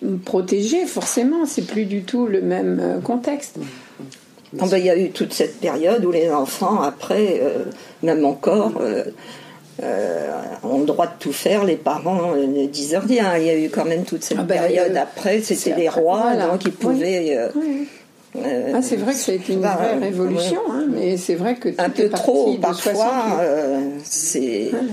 euh, 0.02 0.16
protégés, 0.24 0.86
forcément, 0.86 1.44
c'est 1.44 1.66
plus 1.66 1.84
du 1.84 2.02
tout 2.04 2.26
le 2.26 2.40
même 2.40 3.02
contexte. 3.04 3.58
Ah 4.58 4.64
ben, 4.70 4.78
Il 4.78 4.86
y 4.86 4.90
a 4.90 4.96
eu 4.96 5.10
toute 5.10 5.34
cette 5.34 5.60
période 5.60 6.02
où 6.02 6.10
les 6.10 6.30
enfants, 6.30 6.80
après, 6.80 7.42
même 8.02 8.24
encore, 8.24 8.80
ont 10.62 10.78
le 10.78 10.86
droit 10.86 11.08
de 11.08 11.12
tout 11.18 11.32
faire. 11.32 11.64
Les 11.64 11.76
parents 11.76 12.34
ne 12.34 12.66
disent 12.66 12.96
rien. 12.96 13.36
Il 13.36 13.44
y 13.44 13.50
a 13.50 13.58
eu 13.58 13.68
quand 13.68 13.84
même 13.84 14.04
toute 14.04 14.22
cette 14.22 14.38
Ah 14.40 14.44
ben, 14.44 14.60
période 14.60 14.96
après. 14.96 15.42
C'était 15.42 15.76
les 15.76 15.90
rois, 15.90 16.22
voilà. 16.22 16.46
donc 16.46 16.64
ils 16.64 16.72
pouvaient. 16.72 17.50
Oui. 17.54 17.86
Euh, 18.44 18.72
Ah, 18.74 18.82
c'est 18.82 18.96
vrai 18.96 19.12
que 19.12 19.18
ça 19.18 19.32
a 19.32 19.34
été 19.36 19.52
une 19.54 19.60
bah, 19.60 19.76
vraie 19.78 19.96
euh, 19.96 20.00
révolution, 20.00 20.60
hein, 20.70 20.84
mais 20.92 21.16
c'est 21.16 21.34
vrai 21.34 21.54
que 21.56 21.68
un 21.78 21.90
peu 21.90 22.08
trop 22.08 22.54
parfois. 22.60 22.92
68. 22.92 23.38
euh, 23.40 23.80
c'est 24.04 24.68
Voilà. 24.70 24.86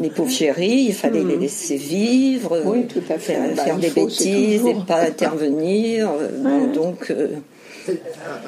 les 0.00 0.10
pauvres 0.10 0.30
chéris, 0.30 0.86
il 0.88 0.94
fallait 0.94 1.24
les 1.24 1.36
laisser 1.36 1.76
vivre, 1.76 2.62
Oui, 2.64 2.86
tout 2.86 3.00
à 3.08 3.14
fait. 3.18 3.34
faire, 3.34 3.54
Bah, 3.56 3.64
faire 3.64 3.76
des 3.78 3.88
faut, 3.88 4.06
bêtises 4.06 4.66
et 4.66 4.74
pas 4.86 5.02
intervenir. 5.02 6.10
euh, 6.10 6.28
bon, 6.42 6.60
Ouais. 6.66 6.72
donc, 6.74 7.10
euh, 7.10 7.28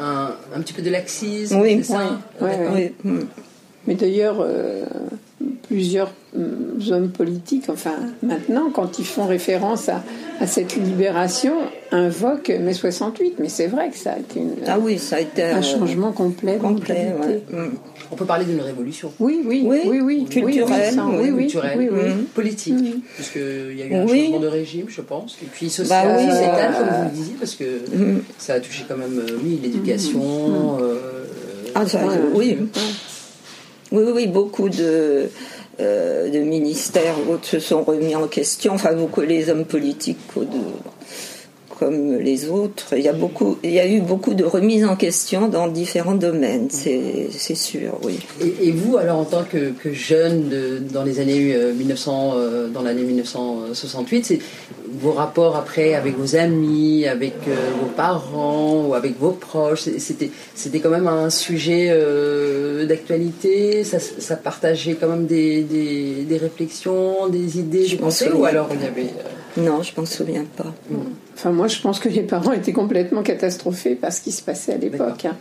Un, 0.00 0.34
un- 0.54 0.60
petit 0.60 0.72
peu 0.74 0.82
de 0.82 0.90
laxisme, 0.90 1.60
Oui, 1.60 1.78
c'est 1.82 1.92
ça? 1.94 2.20
Oui, 2.40 2.48
ouais, 2.72 2.92
hmm. 3.02 3.20
Mais 3.86 3.94
d'ailleurs, 3.94 4.36
euh, 4.40 4.84
plusieurs 5.68 6.10
hum, 6.36 6.78
hommes 6.90 7.10
politiques, 7.10 7.64
enfin 7.68 7.94
maintenant, 8.22 8.70
quand 8.72 8.98
ils 8.98 9.04
font 9.04 9.26
référence 9.26 9.88
à, 9.88 10.02
à 10.40 10.46
cette 10.46 10.76
libération, 10.76 11.54
invoquent 11.92 12.52
mai 12.60 12.72
68. 12.72 13.34
Mais 13.38 13.48
c'est 13.48 13.66
vrai 13.68 13.90
que 13.90 13.96
ça 13.96 14.12
a 14.12 14.18
été 14.18 14.40
une- 14.40 14.54
ah 14.66 14.78
oui, 14.78 14.98
ça 14.98 15.16
a 15.16 15.20
été 15.20 15.42
un 15.42 15.58
euh, 15.58 15.62
changement 15.62 16.12
complet. 16.12 16.58
ouais. 16.62 17.42
Hmm. 17.50 17.70
On 18.10 18.14
peut 18.16 18.26
parler 18.26 18.44
d'une 18.44 18.60
révolution. 18.60 19.10
Oui, 19.20 19.40
oui, 19.44 19.62
Oui, 19.64 19.80
oui, 19.86 20.00
oui, 20.02 20.24
culturelle, 20.26 20.90
oui, 20.90 20.94
ça, 20.96 21.06
oui, 21.06 21.16
oui, 21.18 21.30
oui, 21.30 21.38
culturelle, 21.44 21.78
oui, 21.78 21.88
oui. 21.90 22.24
Politique, 22.34 22.74
Mhm. 22.74 23.00
puisqu'il 23.14 23.76
y 23.78 23.82
a 23.82 23.86
eu 23.86 23.94
un 23.94 24.04
Oui. 24.06 24.24
changement 24.24 24.40
de 24.40 24.46
régime, 24.48 24.86
je 24.88 25.00
pense, 25.00 25.38
et 25.42 25.46
puis 25.46 25.70
social, 25.70 26.08
Bah 26.08 26.14
oui, 26.18 26.26
euh, 26.28 26.74
comme 26.74 26.96
vous 26.98 27.04
le 27.04 27.10
disiez, 27.10 27.34
parce 27.38 27.54
que 27.54 27.64
Mhm. 27.64 28.22
ça 28.36 28.54
a 28.54 28.60
touché 28.60 28.84
quand 28.86 28.98
même, 28.98 29.18
euh, 29.18 29.38
oui, 29.42 29.58
l'éducation. 29.62 30.20
euh, 30.82 31.24
Ah, 31.74 31.86
ça, 31.86 32.04
Ouais. 32.06 32.14
oui. 32.34 32.58
Oui, 33.92 34.04
oui, 34.14 34.26
beaucoup 34.26 34.68
de, 34.68 35.28
euh, 35.80 36.30
de 36.30 36.38
ministères 36.38 37.14
se 37.42 37.60
sont 37.60 37.82
remis 37.82 38.16
en 38.16 38.26
question. 38.26 38.72
Enfin, 38.74 38.94
beaucoup 38.94 39.20
les 39.20 39.50
hommes 39.50 39.66
politiques 39.66 40.18
de- 40.36 40.46
comme 41.78 42.16
les 42.18 42.48
autres. 42.48 42.94
Il 42.96 43.02
y, 43.02 43.08
a 43.08 43.12
beaucoup, 43.12 43.58
il 43.62 43.70
y 43.70 43.80
a 43.80 43.86
eu 43.86 44.00
beaucoup 44.00 44.34
de 44.34 44.44
remises 44.44 44.84
en 44.84 44.96
question 44.96 45.48
dans 45.48 45.68
différents 45.68 46.14
domaines, 46.14 46.68
c'est 46.70 47.28
c'est 47.30 47.54
sûr, 47.54 47.98
oui. 48.04 48.18
Et, 48.40 48.68
et 48.68 48.70
vous, 48.72 48.96
alors, 48.96 49.18
en 49.18 49.24
tant 49.24 49.44
que, 49.44 49.70
que 49.70 49.92
jeune 49.92 50.48
de- 50.48 50.78
dans 50.92 51.02
les 51.04 51.20
années 51.20 51.54
euh, 51.54 51.72
1900, 51.72 52.32
euh, 52.36 52.68
dans 52.68 52.82
l'année 52.82 53.02
1968, 53.02 54.24
c'est 54.26 54.38
vos 55.00 55.12
rapports 55.12 55.56
après 55.56 55.94
avec 55.94 56.16
vos 56.18 56.36
amis, 56.36 57.06
avec 57.06 57.34
euh, 57.48 57.54
vos 57.80 57.88
parents 57.96 58.84
ou 58.86 58.94
avec 58.94 59.18
vos 59.18 59.30
proches, 59.30 59.82
c'était 59.98 60.30
c'était 60.54 60.80
quand 60.80 60.90
même 60.90 61.08
un 61.08 61.30
sujet 61.30 61.86
euh, 61.90 62.84
d'actualité. 62.86 63.84
Ça, 63.84 63.98
ça 64.00 64.36
partageait 64.36 64.94
quand 65.00 65.08
même 65.08 65.26
des, 65.26 65.62
des, 65.62 66.24
des 66.28 66.36
réflexions, 66.36 67.28
des 67.28 67.58
idées, 67.58 67.86
Je 67.86 67.96
des 67.96 68.02
pensées, 68.02 68.30
ou 68.32 68.44
alors 68.44 68.68
il 68.74 68.82
y 68.82 68.86
avait 68.86 69.02
euh, 69.02 69.28
Non, 69.56 69.82
je 69.82 69.92
m'en 69.98 70.06
souviens 70.06 70.44
pas. 70.56 70.72
Enfin, 71.34 71.50
moi, 71.50 71.68
je 71.68 71.80
pense 71.80 71.98
que 72.00 72.08
les 72.08 72.22
parents 72.22 72.52
étaient 72.52 72.72
complètement 72.72 73.22
catastrophés 73.22 73.94
par 73.94 74.12
ce 74.12 74.20
qui 74.20 74.32
se 74.32 74.42
passait 74.42 74.72
à 74.74 74.76
l'époque. 74.78 75.24
hein. 75.26 75.36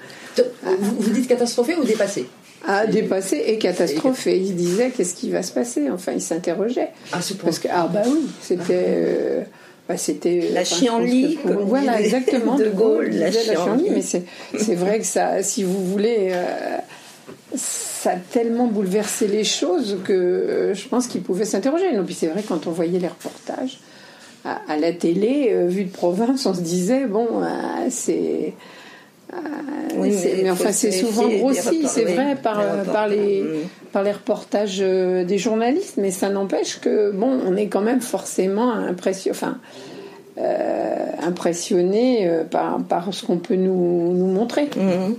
vous, 0.80 0.96
vous 1.00 1.10
dites 1.12 1.28
catastrophé 1.28 1.76
ou 1.76 1.84
dépassé 1.84 2.28
À 2.68 2.86
dépasser 2.88 3.44
et 3.48 3.58
catastrophés. 3.58 4.38
Ils 4.40 4.56
disaient 4.56 4.92
qu'est-ce 4.92 5.14
qui 5.14 5.30
va 5.30 5.44
se 5.44 5.52
passer? 5.52 5.90
Enfin, 5.90 6.12
ils 6.14 6.22
s'interrogeaient. 6.22 6.90
À 7.12 7.22
ce 7.22 7.34
point. 7.34 7.46
Parce 7.46 7.60
que, 7.60 7.68
ah 7.72 7.90
bah 7.92 8.02
oui, 8.06 8.28
c'était. 8.42 8.66
euh, 8.70 9.42
bah, 9.88 9.98
c'était 9.98 10.50
La 10.54 10.62
enfin, 10.62 10.76
chienlit, 10.76 11.40
Voilà, 11.46 11.98
disait 11.98 12.18
exactement. 12.18 12.56
De 12.58 12.70
Gaulle, 12.70 13.10
la 13.12 13.30
disait 13.30 13.56
chienlit. 13.56 13.90
Mais 13.92 14.02
c'est 14.02 14.24
c'est 14.58 14.76
vrai 14.76 15.00
que 15.00 15.06
ça, 15.06 15.42
si 15.44 15.64
vous 15.64 15.86
voulez, 15.86 16.32
euh, 16.34 16.78
ça 17.56 18.12
a 18.12 18.16
tellement 18.16 18.68
bouleversé 18.68 19.28
les 19.28 19.44
choses 19.44 19.98
que 20.04 20.14
euh, 20.14 20.74
je 20.74 20.88
pense 20.88 21.08
qu'ils 21.08 21.22
pouvaient 21.22 21.46
s'interroger. 21.46 21.94
Et 21.94 22.00
puis 22.00 22.14
c'est 22.14 22.28
vrai, 22.28 22.44
quand 22.48 22.68
on 22.68 22.72
voyait 22.72 23.00
les 23.00 23.08
reportages 23.08 23.80
à, 24.46 24.60
à 24.68 24.78
la 24.78 24.92
télé, 24.94 25.50
euh, 25.52 25.68
vue 25.68 25.84
de 25.86 25.92
province, 25.92 26.46
on 26.46 26.54
se 26.54 26.62
disait, 26.62 27.06
bon, 27.06 27.28
euh, 27.42 27.48
c'est. 27.90 28.54
euh, 29.34 29.38
Oui, 29.98 30.14
c'est- 30.14 30.42
mais 30.44 30.50
enfin, 30.52 30.72
c'est 30.72 30.92
souvent 30.92 31.28
grossi, 31.28 31.86
c'est 31.88 32.06
oui, 32.06 32.14
vrai, 32.14 32.36
par, 32.42 33.08
les, 33.08 33.42
mm. 33.42 33.48
par 33.92 34.04
les 34.04 34.12
reportages 34.12 34.80
des 34.80 35.38
journalistes, 35.38 35.96
mais 35.98 36.12
ça 36.12 36.30
n'empêche 36.30 36.80
que, 36.80 37.12
bon, 37.12 37.40
on 37.48 37.56
est 37.56 37.68
quand 37.68 37.82
même 37.82 38.02
forcément 38.02 38.72
impressionné, 38.72 39.36
enfin, 39.38 39.58
euh, 40.38 41.06
impressionné 41.22 42.30
par, 42.50 42.80
par 42.84 43.14
ce 43.14 43.26
qu'on 43.26 43.38
peut 43.38 43.56
nous, 43.56 44.14
nous 44.14 44.28
montrer. 44.28 44.70
Mhm. 44.76 45.16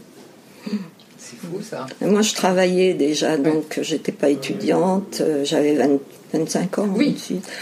C'est 1.25 1.37
fou 1.39 1.61
ça. 1.63 1.87
Moi, 2.01 2.23
je 2.23 2.35
travaillais 2.35 2.95
déjà, 2.95 3.37
donc 3.37 3.79
j'étais 3.83 4.13
pas 4.13 4.29
étudiante, 4.29 5.19
euh, 5.21 5.45
j'avais 5.45 5.75
20 5.75 5.99
25 6.33 6.79
ans. 6.79 6.89
Oui. 6.97 7.15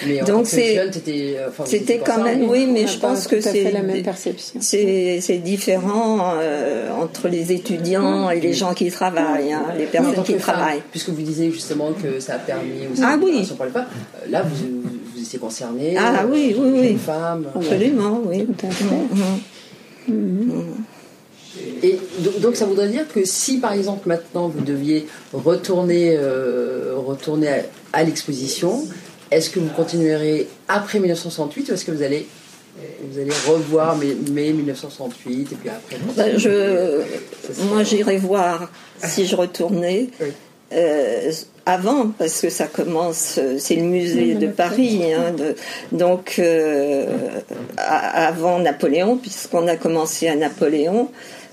Mais 0.07 0.23
en 0.23 0.25
Donc 0.27 0.47
c'est- 0.47 0.79
euh, 0.79 1.49
enfin, 1.49 1.65
C'était 1.67 1.99
quand 1.99 2.23
même, 2.23 2.49
oui, 2.49 2.67
mais 2.73 2.87
je 2.87 2.99
pas 2.99 3.09
pense 3.09 3.27
que 3.27 3.41
c'est 3.41 3.71
la 3.71 3.83
même 3.83 4.03
perception. 4.03 4.61
c'est 4.61 5.19
c'est 5.21 5.39
différent 5.39 6.35
euh, 6.37 6.89
entre 6.93 7.29
les 7.29 7.53
étudiants 7.53 8.31
et 8.31 8.41
les 8.41 8.53
gens 8.53 8.73
qui 8.75 8.89
travaillent, 8.91 9.53
hein, 9.53 9.65
les 9.77 9.87
personnes 9.87 10.23
qui 10.23 10.33
femme, 10.35 10.41
travaillent. 10.41 10.83
Puisque 10.91 11.09
vous 11.11 11.23
disiez 11.23 11.51
justement 11.51 11.91
que 11.93 12.21
ça 12.21 12.35
a 12.35 12.39
permis 12.39 12.87
aussi 12.93 13.03
Ah 13.05 13.19
oui. 13.21 13.45
femmes, 13.45 13.73
euh, 13.75 14.31
là 14.31 14.43
vous, 14.43 14.83
vous, 15.15 15.21
étiez 15.21 15.39
concernée. 15.39 15.97
Ah 15.99 16.23
euh, 16.23 16.29
oui, 16.31 16.55
oui, 16.57 16.71
oui. 16.81 16.97
femme. 16.97 17.47
Absolument, 17.55 18.21
oui. 18.25 18.47
Tout 18.47 18.67
à 18.67 18.71
fait. 18.71 18.85
Mhm. 20.09 20.65
Et 21.83 21.99
do- 22.21 22.39
donc 22.41 22.55
ça 22.57 22.65
voudrait 22.65 22.89
dire 22.89 23.07
que 23.13 23.25
si 23.25 23.59
par 23.59 23.73
exemple 23.73 24.09
maintenant 24.09 24.49
vous 24.49 24.61
deviez 24.61 25.07
retourner, 25.33 26.17
euh, 26.17 26.95
retourner 26.97 27.49
à, 27.49 27.57
à 27.93 28.03
l'exposition, 28.05 28.85
est-ce 29.31 29.51
que 29.51 29.59
vous 29.61 29.69
continuerez 29.75 30.47
après 30.69 31.01
1968 31.01 31.69
ou 31.69 31.73
est-ce 31.75 31.85
que 31.85 31.91
vous 31.93 32.03
allez, 32.03 32.27
vous 33.03 33.19
allez 33.19 33.33
revoir 33.49 33.97
mai, 33.97 34.17
mai 34.31 34.53
1968 34.53 35.53
et 35.53 35.55
puis 35.57 35.69
après? 35.71 35.97
Ben, 36.17 36.39
je, 36.39 37.01
moi, 37.69 37.83
j'irai 37.83 38.17
voir 38.17 38.71
si 39.03 39.27
je 39.27 39.35
retournais. 39.35 40.09
Oui. 40.21 40.29
euh, 40.73 41.33
avant, 41.67 42.09
parce 42.19 42.41
que 42.41 42.49
ça 42.51 42.67
commence, 42.67 43.39
c'est 43.59 43.77
le 43.77 43.83
musée 43.83 44.35
de 44.35 44.47
Paris, 44.49 45.13
hein, 45.13 45.33
de- 45.33 45.55
donc 45.97 46.37
euh, 46.39 47.07
avant 47.77 48.59
Napoléon, 48.59 49.17
puisqu'on 49.17 49.67
a 49.69 49.77
commencé 49.77 50.27
à 50.29 50.37
Napoléon, 50.37 51.11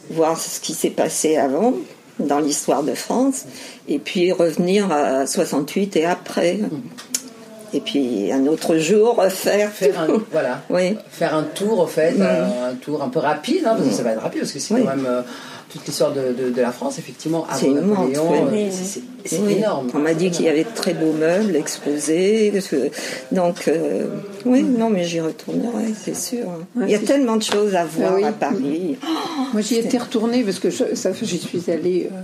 voir 0.10 0.40
ce 0.40 0.60
qui 0.60 0.74
s'est 0.74 0.90
passé 0.90 1.38
avant 1.38 1.74
dans 2.20 2.40
l'histoire 2.40 2.82
de 2.84 2.94
France, 2.96 3.46
et 3.88 4.00
puis 4.00 4.32
revenir 4.32 4.92
à 4.92 5.28
68 5.28 5.96
et 5.98 6.06
après. 6.06 6.60
Et 7.74 7.82
puis 7.82 8.32
un 8.32 8.48
autre 8.48 8.78
jour 8.78 9.22
faire 9.30 9.70
un, 10.00 10.08
voilà, 10.32 10.62
Oui. 10.70 10.96
faire 11.10 11.36
un 11.36 11.44
tour 11.44 11.82
en 11.82 11.88
fait, 11.88 12.16
un, 12.22 12.70
un 12.70 12.74
tour 12.76 13.04
un 13.04 13.10
peu 13.10 13.20
rapide, 13.20 13.64
hein, 13.66 13.76
parce 13.76 13.90
que 13.90 13.94
ça 13.94 14.04
va 14.04 14.12
être 14.14 14.22
rapide 14.22 14.42
parce 14.42 14.54
que 14.54 14.60
c'est 14.60 14.74
Oui. 14.74 14.82
quand 14.84 14.96
même 14.96 15.06
euh, 15.06 15.22
toute 15.70 15.86
l'histoire 15.86 16.14
de, 16.14 16.32
de, 16.32 16.50
de 16.50 16.62
la 16.62 16.72
France 16.72 16.98
effectivement 16.98 17.46
avant 17.50 17.68
Napoléon, 17.72 18.48
oui. 18.52 18.64
euh, 18.64 18.70
c'est- 18.72 19.02
c'est 19.28 19.40
Oui. 19.40 19.54
énorme. 19.58 19.88
On 19.94 20.00
m'a 20.00 20.14
dit 20.14 20.32
qu'il 20.32 20.46
y 20.46 20.50
avait 20.50 20.64
de 20.64 20.74
très 20.76 20.94
beaux 20.94 21.14
meubles 21.14 21.56
exposés. 21.56 22.52
Donc, 23.32 23.68
euh, 23.68 24.06
oui, 24.46 24.64
non, 24.64 24.90
mais 24.90 25.04
j'y 25.04 25.20
retournerai, 25.20 25.94
c'est 26.02 26.16
sûr. 26.16 26.46
Il 26.82 26.90
y 26.90 26.96
a 26.96 27.00
tellement 27.00 27.36
de 27.38 27.44
choses 27.44 27.76
à 27.76 27.86
voir 27.86 28.12
Ah 28.14 28.16
oui. 28.18 28.24
à 28.24 28.32
Paris. 28.32 28.98
Moi, 29.54 29.62
j'y 29.62 29.76
étais 29.76 29.98
retournée 29.98 30.44
parce 30.44 30.60
que 30.60 30.70
je, 30.70 30.96
ça, 30.96 31.12
j'y 31.22 31.38
suis 31.38 31.64
allée 31.72 32.10
euh, 32.12 32.16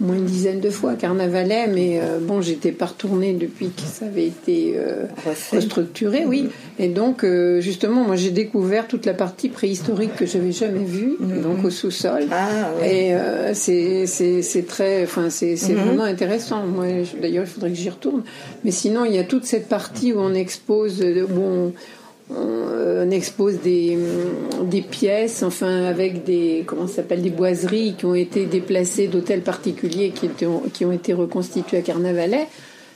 au 0.00 0.04
moins 0.06 0.16
une 0.16 0.24
dizaine 0.26 0.60
de 0.60 0.70
fois 0.70 0.92
à 0.92 0.94
Carnavalet, 0.94 1.66
mais 1.66 1.98
euh, 2.00 2.18
bon, 2.20 2.40
j'étais 2.40 2.72
pas 2.72 2.86
retournée 2.86 3.32
depuis 3.34 3.70
que 3.70 3.82
ça 3.82 4.06
avait 4.06 4.26
été 4.26 4.74
euh, 4.76 5.04
restructuré, 5.52 6.24
oui. 6.26 6.48
Et 6.78 6.88
donc, 6.88 7.24
euh, 7.24 7.60
justement, 7.60 8.04
moi, 8.04 8.14
j'ai 8.16 8.30
découvert 8.30 8.86
toute 8.86 9.06
la 9.06 9.14
partie 9.14 9.48
préhistorique 9.48 10.14
que 10.14 10.26
j'avais 10.26 10.52
jamais 10.52 10.84
vue, 10.84 11.16
donc 11.20 11.64
au 11.64 11.70
sous-sol. 11.70 12.26
Ah, 12.30 12.70
oui. 12.80 12.86
Et 12.86 13.14
c'est 13.54 14.66
très, 14.68 15.02
enfin 15.04 15.30
c'est 15.30 15.56
c'est 15.56 15.72
vraiment 15.74 16.04
intéressant. 16.04 16.37
Moi, 16.66 16.86
d'ailleurs, 17.20 17.44
il 17.44 17.50
faudrait 17.50 17.70
que 17.70 17.76
j'y 17.76 17.90
retourne. 17.90 18.22
Mais 18.64 18.70
sinon, 18.70 19.04
il 19.04 19.14
y 19.14 19.18
a 19.18 19.24
toute 19.24 19.44
cette 19.44 19.68
partie 19.68 20.12
où 20.12 20.18
on 20.18 20.34
expose, 20.34 21.02
où 21.02 21.40
on, 21.40 21.72
expose 23.10 23.60
des 23.60 23.96
des 24.64 24.82
pièces, 24.82 25.42
enfin 25.42 25.84
avec 25.84 26.24
des 26.24 26.62
comment 26.66 26.86
s'appelle 26.86 27.22
des 27.22 27.30
boiseries 27.30 27.94
qui 27.96 28.04
ont 28.04 28.14
été 28.14 28.44
déplacées 28.44 29.06
d'hôtels 29.06 29.40
particuliers 29.40 30.10
qui 30.10 30.26
étaient 30.26 30.46
qui 30.74 30.84
ont 30.84 30.92
été 30.92 31.14
reconstitués 31.14 31.78
à 31.78 31.80
Carnavalet. 31.80 32.46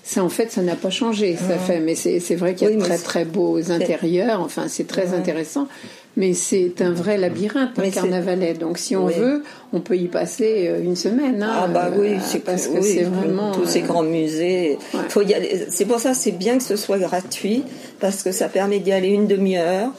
Ça, 0.05 0.25
en 0.25 0.29
fait, 0.29 0.51
ça 0.51 0.63
n'a 0.63 0.75
pas 0.75 0.91
changé. 0.91 1.37
Ça 1.37 1.59
fait, 1.59 1.79
mais 1.79 1.95
c'est 1.95 2.35
vrai 2.35 2.55
qu'il 2.55 2.69
y 2.69 2.73
a 2.73 2.77
de 2.77 2.81
très 2.81 2.99
très 2.99 3.25
beaux 3.25 3.71
intérieurs. 3.71 4.41
Enfin, 4.41 4.67
c'est 4.69 4.87
très 4.87 5.15
intéressant. 5.15 5.69
Mais 6.17 6.35
c'est 6.35 6.83
un 6.83 6.91
vrai 6.93 7.17
labyrinthe, 7.17 7.79
un 7.79 7.85
c'est- 7.85 7.91
carnavalet. 7.91 8.53
Donc 8.55 8.77
si 8.77 8.95
on 8.97 9.07
Oui. 9.07 9.15
veut, 9.19 9.43
on 9.73 9.81
peut 9.81 9.97
y 9.97 10.09
passer 10.09 10.67
euh, 10.69 10.83
une 10.83 10.95
semaine. 10.97 11.43
hein, 11.43 11.61
Ah 11.65 11.67
bah 11.69 11.91
oui, 11.97 12.09
euh, 12.15 12.19
c'est 12.23 12.41
parce 12.41 12.67
que 12.69 12.79
oui, 12.79 12.83
c'est 12.97 13.05
vraiment 13.05 13.53
tous 13.53 13.65
ces 13.67 13.83
euh, 13.83 13.87
grands 13.87 14.03
musées. 14.03 14.77
ouais. 14.93 15.01
Faut 15.09 15.23
y 15.23 15.33
aller. 15.33 15.67
C'est 15.71 15.87
pour 15.87 16.01
ça 16.01 16.13
c'est 16.13 16.33
bien 16.33 16.59
que 16.59 16.65
ce 16.65 16.77
soit 16.77 16.99
gratuit 16.99 17.63
parce 17.99 18.23
que 18.23 18.31
ça 18.31 18.49
permet 18.51 18.79
d'y 18.79 18.93
aller 18.93 19.09
une 19.09 19.27
demi-heure 19.27 19.91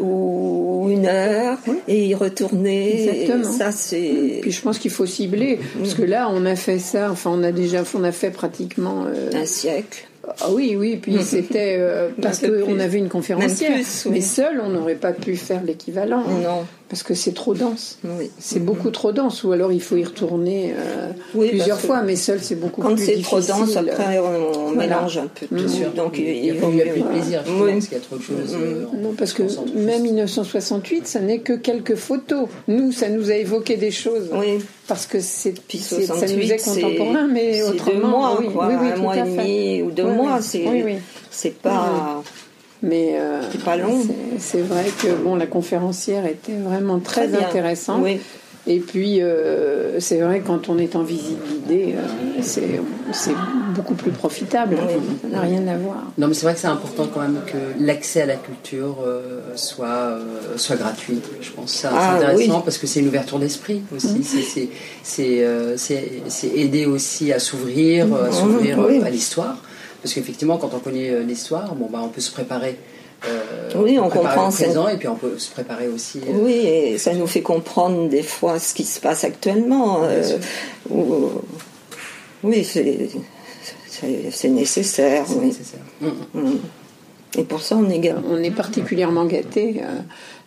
ou 0.00 0.88
une 0.90 1.06
heure 1.06 1.58
et 1.88 2.06
y 2.06 2.14
retourner. 2.14 2.88
Et 3.04 3.22
Exactement. 3.22 3.52
ça 3.58 3.72
c'est 3.72 4.38
Puis 4.42 4.50
je 4.52 4.60
pense 4.62 4.78
qu'il 4.78 4.90
faut 4.90 5.06
cibler, 5.06 5.58
parce 5.78 5.94
que 5.94 6.02
là, 6.02 6.28
on 6.30 6.44
a 6.44 6.56
fait 6.56 6.78
ça. 6.78 7.10
Enfin, 7.10 7.30
on 7.32 7.42
a 7.42 7.52
déjà, 7.52 7.82
on 7.94 8.04
a 8.04 8.12
fait 8.12 8.30
pratiquement. 8.30 9.04
euh, 9.06 9.30
un 9.34 9.46
siècle. 9.46 10.08
Ah 10.40 10.48
oui, 10.52 10.76
oui, 10.78 10.96
puis 11.00 11.16
c'était 11.24 11.76
euh, 11.78 12.10
parce 12.20 12.40
qu'on 12.40 12.78
avait 12.78 12.98
une 12.98 13.08
conférencière. 13.08 13.70
Même 13.70 13.80
plus, 13.80 14.02
oui. 14.06 14.12
Mais 14.14 14.20
seul, 14.20 14.60
on 14.64 14.68
n'aurait 14.68 14.94
pas 14.94 15.12
pu 15.12 15.34
faire 15.36 15.62
l'équivalent. 15.64 16.20
hein, 16.20 16.40
Non, 16.42 16.66
Parce 16.90 17.02
que 17.02 17.14
c'est 17.14 17.32
trop 17.32 17.54
dense. 17.54 17.98
oui. 18.04 18.30
C'est 18.38 18.60
beaucoup 18.60 18.90
trop 18.90 19.12
dense, 19.12 19.42
ou 19.44 19.52
alors 19.52 19.72
il 19.72 19.80
faut 19.80 19.96
y 19.96 20.04
retourner 20.04 20.74
euh, 20.76 21.10
Oui, 21.34 21.48
plusieurs 21.48 21.80
que 21.80 21.86
fois, 21.86 22.02
mais 22.02 22.16
seul, 22.16 22.38
c'est 22.42 22.54
beaucoup 22.54 22.82
Quand 22.82 22.94
plus 22.94 23.04
c'est 23.06 23.16
difficile. 23.16 23.24
trop 23.24 23.64
dense, 23.64 23.76
après 23.76 24.18
on 24.18 24.72
Voilà. 24.74 24.86
mélange 24.96 25.18
un 25.18 25.26
peu 25.26 25.46
tout. 25.46 25.54
Bien 25.54 25.68
sûr. 25.68 25.90
Donc 25.92 26.18
il 26.18 26.28
il, 26.28 26.42
n'y 26.42 26.50
a, 26.50 26.54
plus- 26.54 26.66
il 26.70 26.76
y 26.76 26.82
a 26.82 26.84
mieux- 26.84 26.92
plus 26.92 27.02
de 27.02 27.06
plaisir, 27.08 27.42
Oui. 27.48 27.72
parce 27.72 27.86
qu'il 27.86 27.98
y 27.98 28.00
a 28.00 28.04
trop 28.04 28.16
de 28.16 28.22
choses. 28.22 28.56
euh, 28.60 28.84
Non, 29.02 29.14
parce 29.16 29.32
que 29.32 29.42
même 29.74 30.02
1968, 30.02 31.06
ça 31.06 31.20
n'est 31.20 31.38
que 31.40 31.54
quelques 31.54 31.94
photos. 31.96 32.46
Nous, 32.68 32.92
ça 32.92 33.08
nous 33.08 33.30
a 33.30 33.34
évoqué 33.34 33.76
des 33.76 33.90
choses. 33.90 34.28
Oui. 34.32 34.58
Parce 34.90 35.06
que 35.06 35.20
c'est, 35.20 35.54
ça 35.78 35.96
68, 36.04 36.36
nous 36.36 36.52
est 36.52 36.58
c'est- 36.58 36.80
contemporain, 36.82 37.28
mais 37.32 37.62
autrement. 37.62 37.94
deux 37.94 38.06
mois, 38.06 38.36
oui, 38.40 38.48
quoi, 38.52 38.66
oui, 38.66 38.74
oui, 38.80 38.88
un 38.92 38.96
mois 38.96 39.16
et 39.16 39.22
demi 39.22 39.82
ou 39.82 39.90
deux 39.92 40.02
mois. 40.04 40.36
oui. 40.38 40.42
C'est 40.42 40.66
Oui, 40.68 40.82
oui. 40.84 40.96
c'est 41.30 41.54
pas. 41.62 42.22
Mais 42.82 43.14
euh, 43.14 43.40
C'est 43.52 43.62
pas 43.62 43.76
long. 43.76 44.02
c'est- 44.38 44.62
vrai 44.62 44.86
que 45.00 45.14
bon, 45.14 45.36
la 45.36 45.46
conférencière 45.46 46.26
était 46.26 46.56
vraiment 46.56 46.98
très, 46.98 47.28
bien. 47.28 47.38
intéressante. 47.46 48.02
Et 48.66 48.78
puis, 48.78 49.22
euh, 49.22 49.98
c'est 50.00 50.20
vrai, 50.20 50.42
quand 50.46 50.68
on 50.68 50.78
est 50.78 50.94
en 50.94 51.02
visite 51.02 51.38
guidée, 51.48 51.94
euh, 51.96 52.40
c'est 52.42 52.78
c'est 53.12 53.34
beaucoup 53.74 53.94
plus 53.94 54.10
profitable. 54.10 54.76
Ça 55.22 55.28
n'a 55.28 55.40
rien 55.40 55.66
à 55.66 55.76
voir. 55.78 56.04
Non, 56.18 56.28
mais 56.28 56.34
c'est 56.34 56.44
vrai 56.44 56.52
que 56.54 56.60
c'est 56.60 56.66
important 56.66 57.08
quand 57.12 57.20
même 57.20 57.40
que 57.46 57.56
l'accès 57.82 58.20
à 58.22 58.26
la 58.26 58.36
culture 58.36 58.98
euh, 59.04 59.40
soit, 59.56 60.18
soit 60.56 60.76
gratuit. 60.76 61.20
Je 61.40 61.50
pense 61.52 61.72
que 61.72 61.78
c'est 61.78 61.88
Ah, 61.90 62.16
intéressant 62.16 62.56
oui. 62.56 62.62
parce 62.64 62.76
que 62.76 62.86
c'est 62.86 63.00
une 63.00 63.08
ouverture 63.08 63.38
d'esprit 63.38 63.80
aussi. 63.96 64.22
C'est- 64.22 64.68
C'est 66.28 66.48
aider 66.54 66.86
aussi 66.86 67.32
à 67.32 67.38
s'ouvrir, 67.38 68.06
euh, 68.14 68.28
à 68.28 68.32
s'ouvrir 68.32 68.78
oui. 68.86 69.00
à 69.02 69.10
l'histoire. 69.10 69.56
Parce 70.02 70.14
qu'effectivement, 70.14 70.56
quand 70.56 70.72
on 70.74 70.78
connaît 70.78 71.22
l'histoire, 71.24 71.74
bon, 71.74 71.88
bah, 71.90 72.00
on 72.02 72.08
peut 72.08 72.20
se 72.22 72.30
préparer. 72.30 72.78
Euh, 73.28 73.70
Oui, 73.76 73.98
on 73.98 74.08
comprend 74.08 74.50
ça. 74.50 74.64
présent 74.64 74.88
et 74.88 74.96
puis 74.96 75.08
on 75.08 75.14
peut 75.16 75.38
se 75.38 75.50
préparer 75.50 75.88
aussi. 75.88 76.18
euh, 76.26 76.32
Oui, 76.42 76.52
et 76.66 76.98
ça 76.98 77.12
nous 77.14 77.26
fait 77.26 77.42
comprendre 77.42 78.08
des 78.08 78.22
fois 78.22 78.58
ce 78.58 78.72
qui 78.74 78.84
se 78.84 79.00
passe 79.00 79.24
actuellement. 79.24 80.02
euh, 80.04 80.22
sûr. 80.22 80.38
ou- 80.90 81.30
oui, 82.42 82.64
c'est 82.64 84.48
nécessaire. 84.48 85.24
oui. 85.30 85.46
nécessaire. 85.46 85.80
Mm, 86.00 86.08
mm. 86.40 86.58
Et 87.38 87.44
pour 87.44 87.62
ça, 87.62 87.76
on 87.76 87.88
est 87.88 87.98
gâtés. 88.00 88.18
On 88.28 88.42
est 88.42 88.50
particulièrement 88.50 89.24
gâtés, 89.26 89.82
euh, 89.84 90.00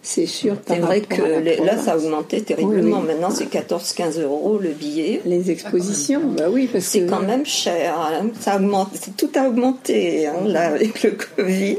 c'est 0.06 0.26
sûr. 0.26 0.56
C'est 0.68 0.80
vrai 0.80 1.00
que 1.02 1.22
les- 1.42 1.56
là, 1.58 1.78
ça 1.78 1.94
a 1.94 1.98
augmenté 1.98 2.42
terriblement. 2.42 2.98
Oui, 3.00 3.06
oui. 3.08 3.14
Maintenant, 3.14 3.30
c'est 3.32 3.46
14-15 3.50 4.20
euros 4.20 4.60
le 4.62 4.70
billet. 4.70 5.22
Les 5.26 5.50
expositions, 5.50 6.22
bah 6.38 6.46
oui, 6.52 6.70
parce 6.72 6.84
C'est 6.86 7.02
que 7.02 7.10
quand 7.10 7.22
même 7.22 7.46
cher. 7.46 7.96
hein. 7.98 8.28
Ça 8.40 8.58
augmente, 8.58 8.90
c'est 8.94 9.16
tout 9.16 9.30
a 9.36 9.48
augmenté 9.48 10.28
hein, 10.28 10.34
là, 10.46 10.68
avec 10.74 11.02
le 11.04 11.12
Covid 11.36 11.78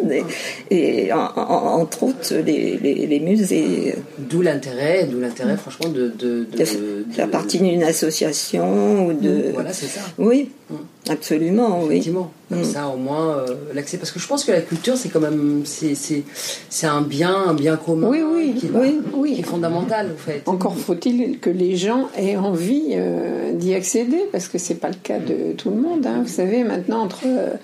et, 0.71 1.05
et 1.07 1.13
en- 1.13 1.19
en- 1.37 1.81
entre 1.83 2.03
autres 2.05 2.35
les, 2.35 2.79
les- 2.79 3.07
les 3.07 3.21
musées. 3.21 3.95
D'où 4.19 4.41
l'intérêt, 4.43 5.05
d'où 5.05 5.21
l'intérêt, 5.21 5.57
franchement, 5.57 5.91
de, 5.91 6.09
de, 6.09 6.47
de- 6.51 7.05
De 7.17 7.31
partie 7.31 7.59
d'une 7.59 7.83
association 7.83 9.07
ou 9.09 9.13
de. 9.13 9.51
Voilà, 9.53 9.73
c'est 9.73 9.87
ça. 9.87 10.01
Oui, 10.19 10.51
Mm. 10.71 10.77
absolument, 11.11 11.81
oui. 11.83 11.87
Effectivement, 11.97 12.33
comme 12.49 12.61
Mm. 12.61 12.65
ça 12.65 12.89
au 12.89 12.97
moins 12.97 13.37
euh, 13.37 13.47
l'accès. 13.75 13.99
Parce 13.99 14.11
que 14.11 14.19
je 14.19 14.27
pense 14.27 14.45
que 14.45 14.53
la 14.53 14.63
culture, 14.63 14.97
c'est 14.97 15.11
quand 15.11 15.21
même 15.21 15.63
c'est, 15.67 15.95
c'est, 15.95 16.23
c'est 16.71 16.87
un 16.87 17.03
bien, 17.03 17.35
un 17.49 17.53
bien 17.55 17.77
commun 17.77 18.09
Oui, 18.15 18.23
oui, 18.35 18.55
qui, 18.59 18.71
oui, 18.73 19.01
oui. 19.15 19.35
qui 19.35 19.41
est 19.41 19.45
fondamental 19.45 20.11
en 20.15 20.17
fait. 20.17 20.43
Encore 20.47 20.77
faut-il 20.77 21.39
que 21.41 21.51
les 21.51 21.77
gens 21.77 22.09
aient 22.17 22.37
envie 22.37 22.91
euh, 22.93 23.53
d'y 23.53 23.75
accéder, 23.75 24.23
parce 24.33 24.49
que 24.49 24.59
c'est 24.59 24.77
pas 24.77 24.89
le 24.89 24.97
cas 25.03 25.19
de 25.19 25.53
tout 25.57 25.71
le 25.71 25.77
monde. 25.77 26.07
hein. 26.07 26.21
Vous 26.23 26.29
savez, 26.33 26.65
maintenant, 26.65 27.03
entre 27.03 27.23
euh, 27.27 27.55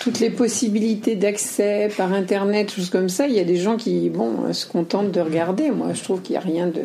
toutes 0.00 0.20
les 0.20 0.30
possibilités 0.30 1.14
d'accès 1.16 1.88
par 1.96 2.12
Internet, 2.12 2.70
choses 2.70 2.90
comme 2.90 3.08
ça, 3.08 3.26
il 3.26 3.34
y 3.34 3.40
a 3.40 3.44
des 3.44 3.56
gens 3.56 3.76
qui, 3.76 4.08
bon, 4.10 4.52
se 4.52 4.66
contentent 4.66 5.10
de 5.10 5.20
regarder. 5.20 5.70
Moi, 5.70 5.88
je 5.94 6.02
trouve 6.02 6.20
qu'il 6.22 6.32
n'y 6.34 6.38
a 6.38 6.40
rien 6.40 6.66
de, 6.66 6.82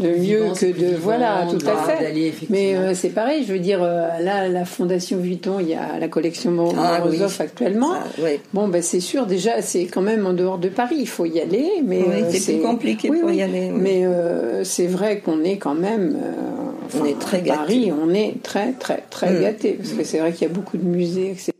de 0.00 0.08
mieux 0.18 0.44
que 0.58 0.66
de... 0.66 0.94
Voilà, 0.96 1.46
tout 1.50 1.58
à 1.66 1.76
fait. 1.84 2.14
Mais 2.50 2.76
euh, 2.76 2.94
c'est 2.94 3.08
pareil, 3.10 3.44
je 3.46 3.52
veux 3.52 3.58
dire, 3.58 3.82
euh, 3.82 4.08
là, 4.20 4.48
la 4.48 4.64
Fondation 4.64 5.18
Vuitton, 5.18 5.58
il 5.60 5.68
y 5.70 5.74
a 5.74 5.98
la 5.98 6.08
collection 6.08 6.50
Morozov 6.50 6.78
Ah 6.84 7.02
oui. 7.08 7.20
actuellement. 7.40 7.94
Ça. 7.94 8.28
Bon, 8.52 8.68
ben 8.68 8.82
c'est 8.82 9.00
sûr, 9.00 9.26
déjà, 9.26 9.60
c'est 9.62 9.86
quand 9.86 10.02
même 10.02 10.26
en 10.26 10.32
dehors 10.32 10.58
de 10.58 10.68
Paris, 10.68 10.96
il 11.00 11.08
faut 11.08 11.24
y 11.26 11.40
aller. 11.40 11.68
Mais 11.84 12.02
Oui, 12.02 12.22
euh, 12.22 12.30
c'est 12.30 12.54
plus 12.54 12.62
compliqué 12.62 13.10
Oui, 13.10 13.20
pour 13.20 13.30
y 13.30 13.42
aller. 13.42 13.70
Mais 13.70 14.04
c'est 14.64 14.86
vrai 14.86 15.18
qu'on 15.20 15.42
est 15.44 15.56
quand 15.56 15.74
même. 15.74 16.16
On 17.00 17.04
est 17.06 17.18
très 17.18 17.38
à 17.38 17.40
gâtés. 17.40 17.56
Paris, 17.58 17.92
on 17.92 18.12
est 18.14 18.34
très, 18.42 18.72
très, 18.72 19.02
très 19.10 19.30
Mm. 19.32 19.40
gâtés. 19.40 19.72
Parce 19.72 19.90
que 19.94 20.04
c'est 20.04 20.18
vrai 20.18 20.32
qu'il 20.32 20.46
y 20.46 20.50
a 20.50 20.54
beaucoup 20.54 20.76
de 20.76 20.84
musées, 20.84 21.30
etc. 21.30 21.50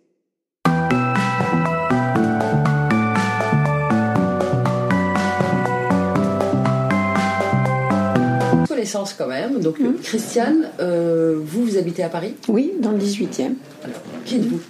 Quand 9.19 9.27
même. 9.29 9.61
Donc 9.61 9.79
Mm. 9.81 9.95
Christiane, 10.03 10.69
euh, 10.81 11.37
vous 11.43 11.65
vous 11.65 11.77
habitez 11.79 12.03
à 12.03 12.09
Paris? 12.09 12.35
Oui, 12.49 12.73
dans 12.81 12.93
le 12.93 12.99
18e. 12.99 13.55
Alors, 13.83 14.01
qui 14.25 14.37
êtes-vous? 14.37 14.61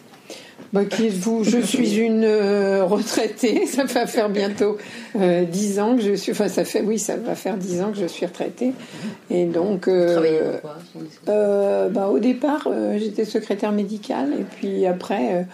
Bah, 0.72 0.84
qui 0.86 1.06
êtes-vous? 1.06 1.44
Je 1.44 1.58
suis 1.60 1.96
une 1.98 2.24
euh, 2.24 2.84
retraitée. 2.84 3.66
Ça 3.66 3.84
va 3.84 4.06
faire 4.06 4.28
bientôt 4.28 4.76
euh, 5.16 5.44
10 5.44 5.78
ans 5.78 5.94
que 5.96 6.02
je 6.02 6.14
suis. 6.14 6.32
Enfin, 6.32 6.48
ça 6.48 6.64
fait, 6.64 6.80
oui, 6.80 6.98
ça 6.98 7.16
va 7.16 7.34
faire 7.36 7.56
10 7.56 7.82
ans 7.82 7.92
que 7.92 7.98
je 7.98 8.06
suis 8.06 8.26
retraitée. 8.26 8.72
Et 9.30 9.44
donc. 9.44 9.86
euh, 9.88 10.58
quoi 10.60 10.76
Euh, 11.28 11.88
bah, 11.90 12.08
au 12.08 12.18
départ, 12.18 12.68
j'étais 12.98 13.24
secrétaire 13.24 13.70
médicale 13.72 14.30
et 14.40 14.44
puis 14.56 14.84
après, 14.86 15.46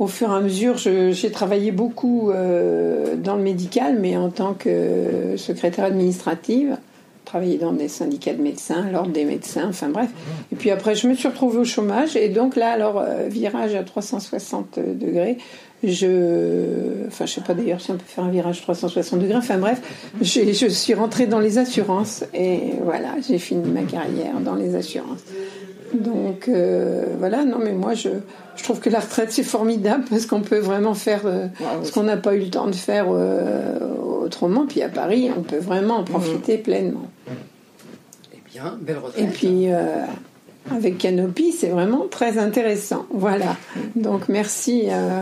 au 0.00 0.06
fur 0.08 0.30
et 0.32 0.34
à 0.34 0.40
mesure, 0.40 0.76
j'ai 0.76 1.30
travaillé 1.30 1.70
beaucoup 1.70 2.32
dans 2.32 3.36
le 3.36 3.42
médical, 3.42 3.96
mais 4.00 4.16
en 4.16 4.30
tant 4.30 4.54
que 4.54 5.36
secrétaire 5.36 5.84
administrative, 5.84 6.76
travaillé 7.24 7.58
dans 7.58 7.72
des 7.72 7.88
syndicats 7.88 8.34
de 8.34 8.42
médecins, 8.42 8.90
l'ordre 8.90 9.10
des 9.10 9.24
médecins, 9.24 9.66
enfin 9.68 9.88
bref. 9.88 10.10
Et 10.52 10.56
puis 10.56 10.70
après, 10.70 10.94
je 10.94 11.08
me 11.08 11.14
suis 11.14 11.28
retrouvée 11.28 11.58
au 11.58 11.64
chômage 11.64 12.16
et 12.16 12.28
donc 12.28 12.56
là, 12.56 12.70
alors 12.70 12.98
euh, 12.98 13.28
virage 13.28 13.74
à 13.74 13.82
360 13.82 14.78
degrés. 14.78 15.38
Je, 15.82 17.06
enfin, 17.08 17.26
je 17.26 17.32
sais 17.34 17.40
pas 17.42 17.52
d'ailleurs 17.52 17.80
si 17.80 17.90
on 17.90 17.94
peut 17.94 18.04
faire 18.06 18.24
un 18.24 18.30
virage 18.30 18.62
360 18.62 19.20
degrés. 19.20 19.36
Enfin 19.36 19.58
bref, 19.58 19.82
je 20.22 20.68
suis 20.68 20.94
rentrée 20.94 21.26
dans 21.26 21.40
les 21.40 21.58
assurances 21.58 22.24
et 22.32 22.72
voilà, 22.82 23.14
j'ai 23.26 23.38
fini 23.38 23.68
ma 23.68 23.82
carrière 23.82 24.40
dans 24.40 24.54
les 24.54 24.76
assurances. 24.76 25.20
Donc 25.94 26.48
euh, 26.48 27.04
voilà, 27.18 27.44
non 27.44 27.58
mais 27.58 27.72
moi 27.72 27.94
je, 27.94 28.08
je 28.56 28.64
trouve 28.64 28.80
que 28.80 28.90
la 28.90 29.00
retraite 29.00 29.30
c'est 29.30 29.44
formidable 29.44 30.04
parce 30.10 30.26
qu'on 30.26 30.40
peut 30.40 30.58
vraiment 30.58 30.94
faire 30.94 31.22
euh, 31.24 31.46
ce 31.82 31.92
qu'on 31.92 32.02
n'a 32.02 32.16
pas 32.16 32.34
eu 32.34 32.40
le 32.40 32.50
temps 32.50 32.66
de 32.66 32.74
faire 32.74 33.06
euh, 33.10 33.78
autrement. 34.24 34.66
Puis 34.66 34.82
à 34.82 34.88
Paris, 34.88 35.30
on 35.36 35.42
peut 35.42 35.58
vraiment 35.58 35.98
en 35.98 36.04
profiter 36.04 36.58
pleinement. 36.58 37.08
Eh 38.32 38.38
bien, 38.52 38.78
belle 38.80 38.98
retraite. 38.98 39.22
Et 39.24 39.26
puis 39.28 39.72
euh, 39.72 40.04
avec 40.70 40.98
Canopy, 40.98 41.52
c'est 41.52 41.68
vraiment 41.68 42.06
très 42.10 42.38
intéressant. 42.38 43.06
Voilà. 43.12 43.56
Donc 43.96 44.28
merci 44.28 44.84
euh, 44.88 45.20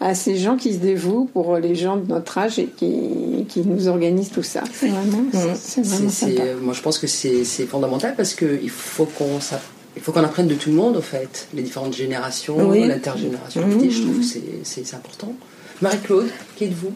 à 0.00 0.14
ces 0.14 0.36
gens 0.36 0.56
qui 0.56 0.72
se 0.74 0.78
dévouent 0.78 1.28
pour 1.32 1.56
les 1.56 1.74
gens 1.74 1.96
de 1.96 2.06
notre 2.08 2.38
âge 2.38 2.58
et 2.58 2.66
qui, 2.66 3.46
qui 3.48 3.60
nous 3.62 3.88
organisent 3.88 4.30
tout 4.30 4.42
ça. 4.42 4.62
C'est 4.72 4.88
vraiment, 4.88 5.24
c'est 5.32 5.54
C'est- 5.56 5.80
vraiment 5.82 6.08
c'est- 6.10 6.36
sympa. 6.36 6.42
moi, 6.62 6.74
je 6.74 6.82
pense 6.82 6.98
que 6.98 7.06
c'est 7.06 7.44
c'est 7.44 7.66
fondamental 7.66 8.14
parce 8.16 8.34
qu'il 8.34 8.70
faut 8.70 9.06
qu'on 9.06 9.40
s'app- 9.40 9.62
il 9.96 10.02
faut 10.02 10.10
qu'on 10.10 10.24
apprenne 10.24 10.48
de 10.48 10.54
tout 10.56 10.70
le 10.70 10.74
monde, 10.76 10.96
au 10.96 11.00
fait, 11.00 11.46
les 11.54 11.62
différentes 11.62 11.94
générations, 11.94 12.56
Oui. 12.68 12.84
l'intergénérationnalité. 12.86 13.84
Mhm. 13.86 13.90
Je 13.92 14.02
trouve 14.02 14.18
que 14.18 14.24
c'est- 14.24 14.42
c'est 14.64 14.84
c'est 14.86 14.96
important. 14.96 15.32
Marie-Claude, 15.80 16.28
qui 16.56 16.64
êtes-vous? 16.64 16.92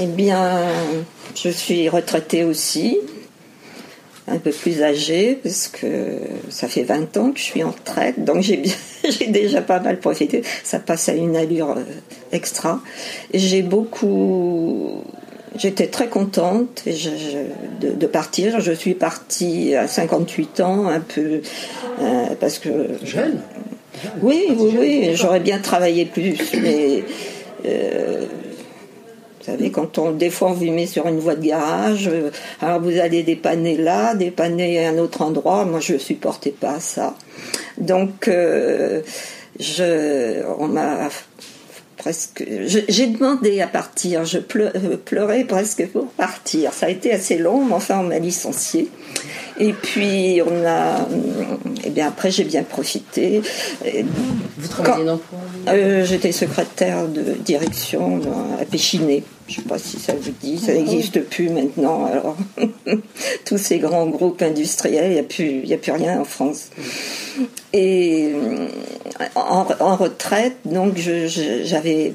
Eh 0.00 0.06
bien, 0.06 0.60
je 1.34 1.48
suis 1.48 1.88
retraitée 1.88 2.44
aussi, 2.44 2.98
un 4.28 4.38
peu 4.38 4.50
plus 4.50 4.82
âgée, 4.82 5.38
parce 5.42 5.68
que 5.68 6.18
ça 6.48 6.68
fait 6.68 6.84
20 6.84 7.16
ans 7.16 7.32
que 7.32 7.38
je 7.38 7.44
suis 7.44 7.64
en 7.64 7.70
retraite, 7.70 8.22
donc 8.24 8.42
j'ai 8.42 8.58
bien- 8.58 8.72
j'ai 9.08 9.26
déjà 9.26 9.62
pas 9.62 9.80
mal 9.80 9.98
profité. 9.98 10.42
Ça 10.62 10.78
passe 10.78 11.08
à 11.08 11.14
une 11.14 11.36
allure 11.36 11.70
euh, 11.70 11.82
extra. 12.32 12.80
J'ai 13.34 13.62
beaucoup. 13.62 15.02
J'étais 15.58 15.88
très 15.88 16.08
contente 16.08 16.82
et 16.86 16.92
je- 16.92 17.10
je- 17.10 17.86
de, 17.86 17.92
de 17.94 18.06
partir. 18.06 18.60
Je 18.60 18.72
suis 18.72 18.94
partie 18.94 19.74
à 19.74 19.86
58 19.88 20.60
ans, 20.60 20.86
un 20.88 21.00
peu. 21.00 21.40
euh, 22.00 22.26
parce 22.40 22.58
que. 22.58 22.68
Jeune? 23.04 23.40
Oui, 24.22 24.44
oui, 24.56 24.74
oui, 24.78 25.10
j'aurais 25.14 25.40
bien 25.40 25.58
travaillé 25.58 26.06
plus, 26.06 26.36
mais 26.62 27.04
euh, 27.64 28.26
Vous 29.38 29.44
savez, 29.44 29.70
quand 29.70 29.98
on, 29.98 30.12
des 30.12 30.30
fois 30.30 30.50
on 30.50 30.52
vous 30.52 30.70
met 30.70 30.86
sur 30.86 31.06
une 31.06 31.18
voie 31.18 31.34
de 31.34 31.46
garage, 31.46 32.08
euh, 32.08 32.30
alors 32.60 32.80
vous 32.80 32.98
allez 32.98 33.22
dépanner 33.22 33.76
là, 33.76 34.14
dépanner 34.14 34.84
à 34.84 34.90
un 34.90 34.98
autre 34.98 35.22
endroit. 35.22 35.64
Moi, 35.64 35.80
je 35.80 35.98
supportais 35.98 36.50
pas 36.52 36.80
ça. 36.80 37.14
Donc, 37.78 38.28
euh, 38.28 39.02
je, 39.58 40.42
on 40.58 40.68
m'a 40.68 41.08
presque. 42.02 42.44
J'ai 42.66 43.06
demandé 43.06 43.60
à 43.60 43.66
partir. 43.68 44.24
Je 44.24 44.38
pleurais 44.38 45.44
presque 45.44 45.86
pour 45.88 46.08
partir. 46.08 46.72
Ça 46.72 46.86
a 46.86 46.88
été 46.88 47.12
assez 47.12 47.38
long, 47.38 47.64
mais 47.64 47.74
enfin, 47.74 48.00
on 48.00 48.04
m'a 48.04 48.18
licencié. 48.18 48.88
Et 49.58 49.72
puis, 49.72 50.40
on 50.44 50.66
a. 50.66 50.98
Et 51.84 51.86
eh 51.86 51.90
bien, 51.90 52.08
après, 52.08 52.30
j'ai 52.30 52.44
bien 52.44 52.64
profité. 52.64 53.42
Vous 54.58 54.68
travaillez 54.68 55.04
dans 55.04 55.18
quoi 55.18 55.38
euh, 55.68 56.04
J'étais 56.04 56.32
secrétaire 56.32 57.06
de 57.06 57.34
direction 57.44 58.20
à 58.60 58.64
Péchiné. 58.64 59.22
Je 59.48 59.58
ne 59.58 59.62
sais 59.62 59.68
pas 59.68 59.78
si 59.78 59.98
ça 59.98 60.14
vous 60.14 60.30
dit, 60.40 60.58
ça 60.58 60.72
n'existe 60.72 61.20
plus 61.28 61.50
maintenant. 61.50 62.06
Alors, 62.06 62.36
tous 63.44 63.58
ces 63.58 63.78
grands 63.78 64.06
groupes 64.06 64.42
industriels, 64.42 65.10
il 65.10 65.14
n'y 65.14 65.18
a, 65.18 65.24
plus, 65.24 65.72
a 65.72 65.76
plus 65.76 65.92
rien 65.92 66.20
en 66.20 66.24
France. 66.24 66.70
Et 67.72 68.30
en, 69.34 69.96
retraite, 69.96 70.56
donc 70.64 70.96
j'avais 70.96 72.14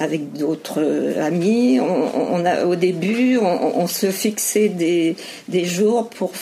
avec 0.00 0.32
d'autres 0.32 1.18
amis, 1.20 1.78
on, 1.80 2.44
a, 2.44 2.64
au 2.64 2.74
début, 2.74 3.38
on, 3.38 3.86
se 3.86 4.10
fixait 4.10 4.68
des, 4.68 5.16
des 5.48 5.64
jours 5.64 6.08
pour 6.08 6.32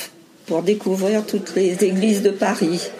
pour 0.52 0.62
découvrir 0.62 1.24
toutes 1.24 1.54
les 1.56 1.82
églises 1.82 2.20
de 2.20 2.28
Paris. 2.28 2.90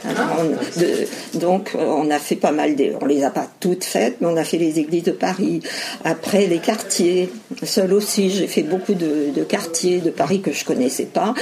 donc 1.34 1.76
on 1.78 2.10
a 2.10 2.18
fait 2.18 2.36
pas 2.36 2.50
mal, 2.50 2.76
de, 2.76 2.94
on 2.98 3.04
les 3.04 3.24
a 3.24 3.30
pas 3.30 3.46
toutes 3.60 3.84
faites, 3.84 4.16
mais 4.22 4.26
on 4.26 4.38
a 4.38 4.44
fait 4.44 4.56
les 4.56 4.78
églises 4.78 5.02
de 5.02 5.10
Paris. 5.10 5.60
Après 6.02 6.46
les 6.46 6.60
quartiers, 6.60 7.28
seul 7.62 7.92
aussi, 7.92 8.30
j'ai 8.30 8.46
fait 8.46 8.62
beaucoup 8.62 8.94
de, 8.94 9.44
quartiers 9.46 9.98
de 9.98 10.08
Paris 10.08 10.40
que 10.40 10.50
je 10.50 10.64
connaissais 10.64 11.04
pas. 11.04 11.34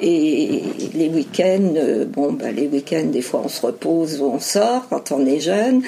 Et 0.00 0.62
les 0.94 1.08
week-ends, 1.08 1.74
euh, 1.74 2.04
bon, 2.04 2.32
bah, 2.32 2.52
les 2.52 2.68
week-ends, 2.68 3.10
des 3.10 3.22
fois 3.22 3.42
on 3.44 3.48
se 3.48 3.66
repose 3.66 4.20
ou 4.20 4.26
on 4.26 4.38
sort 4.38 4.86
quand 4.88 5.10
on 5.10 5.26
est 5.26 5.40
jeune. 5.40 5.82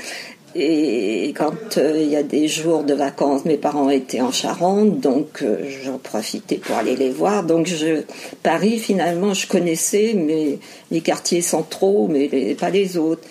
Et 0.61 1.35
quand 1.37 1.79
euh, 1.79 2.01
il 2.03 2.09
y 2.09 2.17
a 2.17 2.25
des 2.25 2.49
jours 2.49 2.83
de 2.83 2.93
vacances, 2.93 3.45
mes 3.45 3.57
parents 3.57 3.91
étaient 3.91 4.21
en 4.21 4.33
Charente, 4.33 4.99
donc 4.99 5.43
euh, 5.43 5.59
j'en 5.85 5.99
profitais 5.99 6.57
pour 6.57 6.77
aller 6.77 6.97
les 6.97 7.11
voir. 7.11 7.45
Donc 7.45 7.67
je, 7.67 8.03
Paris, 8.43 8.79
finalement, 8.79 9.35
je 9.35 9.47
connaissais 9.47 10.15
mais, 10.17 10.59
les 10.91 11.01
quartiers 11.01 11.43
centraux, 11.43 12.09
mais 12.09 12.57
pas 12.57 12.71
les 12.71 12.97
autres. 12.97 13.23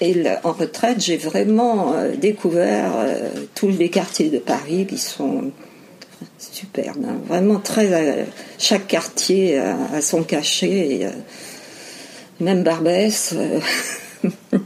Et 0.00 0.14
en 0.44 0.52
retraite, 0.52 1.00
j'ai 1.00 1.18
vraiment 1.18 1.92
euh, 1.94 2.16
découvert 2.16 2.92
tous 3.54 3.68
les 3.68 3.90
quartiers 3.90 4.30
de 4.30 4.38
Paris 4.38 4.86
qui 4.88 4.98
sont 4.98 5.52
superbes. 6.38 7.04
Hein. 7.06 7.16
Vraiment 7.28 7.58
très. 7.58 8.26
chaque 8.58 8.86
quartier 8.86 9.58
a, 9.58 10.00
son 10.00 10.22
cachet. 10.22 11.00
Et, 11.02 11.06
même 12.40 12.62
Barbès. 12.62 13.34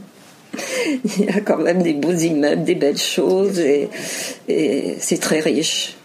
il 1.19 1.25
y 1.25 1.29
a 1.29 1.41
quand 1.41 1.57
même 1.57 1.81
des 1.81 1.93
beaux 1.93 2.13
immeubles, 2.13 2.63
des 2.63 2.75
belles 2.75 2.97
choses 2.97 3.59
et, 3.59 3.89
c'est 4.99 5.19
très 5.19 5.39
riche. 5.39 5.95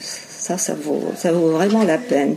ça, 0.00 0.58
ça 0.58 0.74
vaut, 0.74 1.12
ça 1.16 1.32
vaut 1.32 1.50
vraiment 1.50 1.84
la 1.84 1.98
peine. 1.98 2.36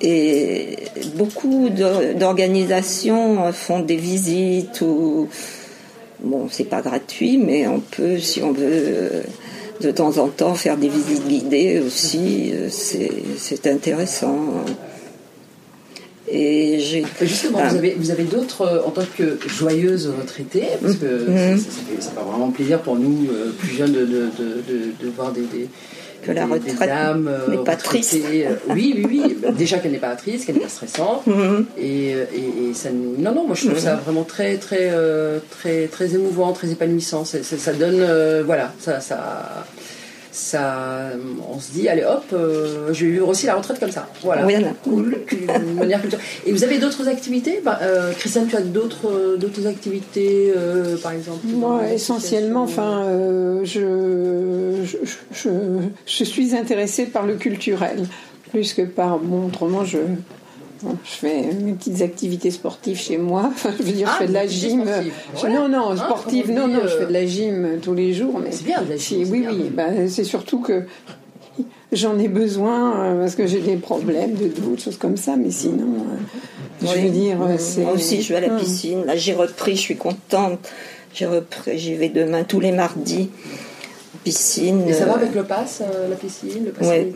Et 0.00 0.78
beaucoup 1.14 1.68
d'organisations 1.70 3.52
font 3.52 3.80
des 3.80 3.96
visites 3.96 4.80
ou 4.80 5.28
bon, 6.20 6.48
c'est 6.50 6.64
pas 6.64 6.80
gratuit, 6.80 7.38
mais 7.38 7.68
on 7.68 7.78
peut, 7.78 8.18
si 8.18 8.42
on 8.42 8.52
veut, 8.52 9.22
de 9.80 9.90
temps 9.90 10.18
en 10.18 10.28
temps 10.28 10.54
faire 10.54 10.76
des 10.76 10.88
visites 10.88 11.28
guidées 11.28 11.80
aussi. 11.84 12.52
C'est 12.70 13.66
intéressant. 13.66 14.36
Et 16.32 16.78
j'ai. 16.80 17.04
Justement, 17.20 17.58
vous 17.58 17.76
avez, 17.76 17.94
vous 17.98 18.10
avez 18.10 18.24
d'autres, 18.24 18.62
euh, 18.62 18.86
en 18.86 18.90
tant 18.90 19.02
que 19.18 19.38
joyeuse 19.46 20.10
retraitée, 20.18 20.66
parce 20.80 20.94
que 20.94 21.04
mm-hmm. 21.04 21.58
ça, 21.58 22.10
fait, 22.14 22.20
vraiment 22.20 22.50
plaisir 22.50 22.80
pour 22.80 22.96
nous, 22.96 23.28
euh, 23.30 23.52
plus 23.58 23.76
jeunes, 23.76 23.92
de, 23.92 24.06
de, 24.06 24.30
de, 24.98 25.10
voir 25.14 25.32
des, 25.32 25.42
des 25.42 25.68
que 26.22 26.32
la 26.32 26.46
retraite 26.46 26.78
n'est 26.78 27.28
euh, 27.28 27.64
pas 27.64 27.76
triste. 27.76 28.16
Oui, 28.70 28.94
oui, 28.96 29.06
oui. 29.06 29.36
Déjà 29.58 29.78
qu'elle 29.78 29.92
n'est 29.92 29.98
pas 29.98 30.14
triste, 30.16 30.46
qu'elle 30.46 30.54
n'est 30.54 30.62
pas 30.62 30.68
stressante. 30.68 31.26
Mm-hmm. 31.26 31.64
et, 31.78 32.10
et, 32.12 32.74
ça, 32.74 32.88
non, 32.92 33.34
non, 33.34 33.46
moi 33.46 33.54
je 33.54 33.66
trouve 33.66 33.78
ça 33.78 33.96
mm-hmm. 33.96 34.00
vraiment 34.00 34.24
très, 34.24 34.56
très, 34.56 34.90
très, 35.50 35.86
très 35.88 36.14
émouvant, 36.14 36.52
très 36.52 36.70
épanouissant. 36.70 37.26
Ça, 37.26 37.42
ça, 37.42 37.72
donne, 37.74 38.42
voilà, 38.46 38.72
ça, 38.78 39.00
ça, 39.00 39.66
ça, 40.32 41.10
on 41.52 41.60
se 41.60 41.72
dit, 41.72 41.88
allez 41.88 42.04
hop, 42.04 42.24
euh, 42.32 42.92
je 42.92 43.04
vais 43.04 43.12
vivre 43.12 43.28
aussi 43.28 43.44
la 43.44 43.54
retraite 43.54 43.78
comme 43.78 43.90
ça. 43.90 44.08
Voilà. 44.22 44.46
Oui, 44.46 44.54
cool, 44.82 45.18
manière 45.74 46.00
Et 46.46 46.52
vous 46.52 46.64
avez 46.64 46.78
d'autres 46.78 47.06
activités? 47.06 47.60
Bah, 47.62 47.78
euh, 47.82 48.12
Christiane, 48.14 48.48
tu 48.48 48.56
as 48.56 48.62
d'autres, 48.62 49.36
d'autres 49.36 49.66
activités, 49.66 50.50
euh, 50.56 50.96
par 50.96 51.12
exemple 51.12 51.46
Moi, 51.46 51.92
essentiellement, 51.92 52.62
enfin, 52.62 53.04
je, 53.62 54.84
je, 54.84 55.48
je, 56.06 56.24
suis 56.24 56.56
intéressée 56.56 57.04
par 57.06 57.26
le 57.26 57.34
culturel, 57.34 58.06
plus 58.50 58.72
que 58.72 58.82
par. 58.82 59.18
Bon, 59.18 59.48
autrement, 59.48 59.84
je 59.84 59.98
je 61.04 61.10
fais 61.10 61.42
mes 61.52 61.72
petites 61.72 62.02
activités 62.02 62.50
sportives 62.50 62.98
chez 62.98 63.18
moi. 63.18 63.50
je 63.78 63.82
veux 63.82 63.92
dire, 63.92 64.08
je 64.08 64.12
ah, 64.12 64.18
fais 64.18 64.28
de 64.28 64.32
la 64.32 64.46
gym. 64.46 64.84
Non, 65.44 65.68
non, 65.68 65.90
ah, 65.90 65.96
sportive, 65.96 66.50
non, 66.50 66.68
non, 66.68 66.80
je 66.82 66.98
fais 66.98 67.06
de 67.06 67.12
la 67.12 67.26
gym 67.26 67.78
tous 67.82 67.94
les 67.94 68.12
jours. 68.12 68.40
Mais 68.42 68.52
c'est 68.52 68.64
bien, 68.64 68.82
la 68.88 68.96
gym. 68.96 69.28
Oui, 69.30 69.46
oui, 69.48 69.70
bah, 69.72 70.08
c'est 70.08 70.24
surtout 70.24 70.60
que 70.60 70.84
j'en 71.92 72.18
ai 72.18 72.28
besoin 72.28 72.96
euh, 72.96 73.20
parce 73.20 73.34
que 73.34 73.46
j'ai 73.46 73.60
des 73.60 73.76
problèmes 73.76 74.34
de 74.34 74.48
doute, 74.48 74.80
choses 74.80 74.98
comme 74.98 75.16
ça, 75.16 75.36
mais 75.36 75.50
sinon, 75.50 75.94
euh, 75.94 76.86
je 76.86 77.00
veux 77.00 77.10
dire, 77.10 77.38
c'est. 77.58 77.82
Moi 77.82 77.92
aussi, 77.92 78.22
je 78.22 78.32
vais 78.32 78.44
à 78.44 78.48
la 78.48 78.58
piscine. 78.58 79.04
Là, 79.04 79.16
j'ai 79.16 79.34
repris, 79.34 79.76
je 79.76 79.80
suis 79.80 79.96
contente. 79.96 80.68
J'ai 81.14 81.26
repris, 81.26 81.78
j'y 81.78 81.94
vais 81.94 82.08
demain 82.08 82.44
tous 82.44 82.60
les 82.60 82.72
mardis. 82.72 83.30
Piscine. 84.24 84.88
Et 84.88 84.92
ça 84.92 85.06
va 85.06 85.14
avec 85.14 85.34
le 85.34 85.42
pass, 85.42 85.82
euh, 85.82 86.08
la 86.08 86.16
piscine, 86.16 86.64
le 86.64 86.70
pass 86.70 86.86
ouais. 86.88 87.12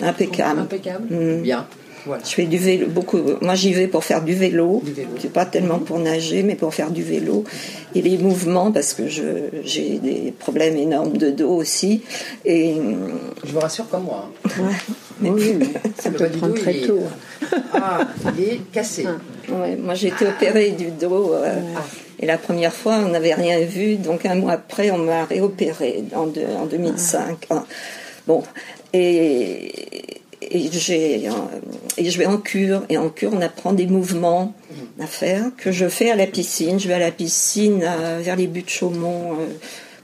Impeccable. 0.00 0.60
Impeccable. 0.60 1.12
Mm. 1.12 1.42
Bien. 1.42 1.66
Je 2.06 2.30
fais 2.30 2.44
du 2.44 2.58
vélo 2.58 2.86
beaucoup. 2.88 3.20
Moi, 3.40 3.54
j'y 3.54 3.72
vais 3.72 3.86
pour 3.86 4.04
faire 4.04 4.22
du 4.22 4.34
vélo. 4.34 4.82
C'est 5.18 5.32
pas 5.32 5.44
tellement 5.44 5.78
pour 5.78 5.98
nager, 5.98 6.42
mais 6.42 6.54
pour 6.54 6.74
faire 6.74 6.90
du 6.90 7.02
vélo 7.02 7.44
et 7.94 8.02
les 8.02 8.18
mouvements 8.18 8.72
parce 8.72 8.94
que 8.94 9.02
j'ai 9.08 9.98
des 9.98 10.32
problèmes 10.38 10.76
énormes 10.76 11.16
de 11.16 11.30
dos 11.30 11.50
aussi. 11.50 12.02
Et 12.44 12.76
je 13.44 13.52
vous 13.52 13.60
rassure 13.60 13.88
comme 13.88 14.04
moi. 14.04 14.30
Ouais. 14.60 14.74
Mais 15.20 15.30
oui, 15.30 15.58
ça 15.98 16.10
peut 16.10 16.28
prendre 16.28 16.54
très 16.54 16.74
tôt. 16.80 17.02
Ah, 17.74 18.06
il 18.36 18.44
est 18.44 18.60
cassé. 18.72 19.06
Ah. 19.06 19.52
Ouais, 19.52 19.76
moi, 19.76 19.94
j'ai 19.94 20.08
été 20.08 20.26
opérée 20.26 20.70
du 20.70 20.90
dos. 20.90 21.34
Euh, 21.34 21.60
et 22.18 22.26
la 22.26 22.38
première 22.38 22.72
fois, 22.72 22.96
on 23.04 23.10
n'avait 23.10 23.34
rien 23.34 23.60
vu. 23.60 23.96
Donc, 23.96 24.24
un 24.26 24.34
mois 24.34 24.52
après, 24.52 24.90
on 24.90 24.98
m'a 24.98 25.24
réopéré 25.24 26.04
en, 26.14 26.28
en 26.60 26.66
2005. 26.66 27.46
Ah. 27.50 27.64
Bon. 28.26 28.42
Et 28.92 30.19
et, 30.50 30.68
euh, 31.28 31.30
et 31.96 32.10
je 32.10 32.18
vais 32.18 32.26
en 32.26 32.38
cure. 32.38 32.82
Et 32.88 32.98
en 32.98 33.08
cure, 33.08 33.30
on 33.32 33.40
apprend 33.40 33.72
des 33.72 33.86
mouvements 33.86 34.54
à 35.00 35.06
faire 35.06 35.44
que 35.56 35.72
je 35.72 35.88
fais 35.88 36.10
à 36.10 36.16
la 36.16 36.26
piscine. 36.26 36.78
Je 36.78 36.88
vais 36.88 36.94
à 36.94 36.98
la 36.98 37.10
piscine 37.10 37.84
vers 38.20 38.36
les 38.36 38.46
buts 38.46 38.62
de 38.62 38.68
Chaumont. 38.68 39.32
Euh, 39.32 39.46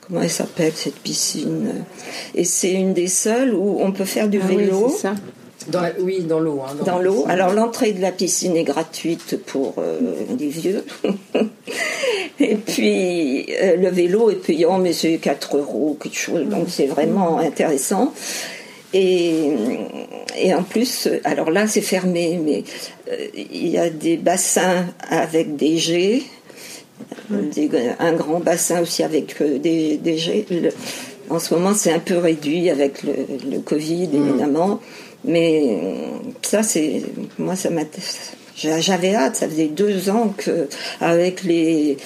comment 0.00 0.22
elle 0.22 0.30
s'appelle 0.30 0.72
cette 0.74 0.98
piscine 0.98 1.84
Et 2.34 2.44
c'est 2.44 2.72
une 2.72 2.94
des 2.94 3.08
seules 3.08 3.54
où 3.54 3.78
on 3.80 3.92
peut 3.92 4.04
faire 4.04 4.28
du 4.28 4.40
ah 4.42 4.46
vélo. 4.46 4.86
Oui, 4.88 4.92
ça. 4.96 5.14
Dans 5.68 5.82
oui, 5.98 6.20
dans 6.20 6.38
l'eau. 6.38 6.62
Hein, 6.64 6.76
dans, 6.84 7.00
l'eau. 7.00 7.24
Alors 7.28 7.52
l'entrée 7.52 7.92
de 7.92 8.00
la 8.00 8.12
piscine 8.12 8.56
est 8.56 8.62
gratuite 8.62 9.36
pour 9.46 9.74
euh, 9.78 9.98
les 10.38 10.48
vieux. 10.48 10.84
Et 12.38 12.54
puis 12.54 13.46
le 13.46 13.88
vélo 13.88 14.30
est 14.30 14.36
payant, 14.36 14.78
mais 14.78 14.92
c'est 14.92 15.16
4 15.16 15.56
euros, 15.56 15.96
quelque 16.00 16.16
chose. 16.16 16.46
Donc 16.46 16.66
c'est 16.68 16.86
vraiment 16.86 17.38
intéressant. 17.38 18.12
Et, 18.98 19.50
et, 20.38 20.54
en 20.54 20.62
plus, 20.62 21.08
alors 21.24 21.50
là 21.50 21.66
c'est 21.66 21.82
fermé, 21.82 22.40
mais 22.42 22.64
euh, 23.10 23.26
il 23.34 23.68
y 23.68 23.76
a 23.76 23.90
des 23.90 24.16
bassins 24.16 24.86
avec 25.10 25.56
des 25.56 25.76
jets, 25.76 26.22
un 27.98 28.12
grand 28.14 28.40
bassin 28.40 28.80
aussi 28.80 29.02
avec 29.02 29.40
euh, 29.42 29.58
des, 29.58 29.98
des 29.98 30.16
jets. 30.16 30.46
en 31.28 31.38
ce 31.38 31.52
moment 31.52 31.74
c'est 31.74 31.92
un 31.92 31.98
peu 31.98 32.16
réduit 32.16 32.70
avec 32.70 33.02
le, 33.02 33.58
Covid 33.58 34.08
mm. 34.08 34.28
évidemment, 34.28 34.80
mais 35.24 35.78
ça 36.40 36.62
c'est 36.62 37.02
moi 37.38 37.54
ça 37.54 37.68
m'a 37.68 37.82
j'avais 38.56 39.14
hâte, 39.14 39.36
ça 39.36 39.46
faisait 39.46 39.66
deux 39.66 40.08
ans 40.08 40.32
que 40.34 40.68
avec 41.02 41.42
les 41.42 41.98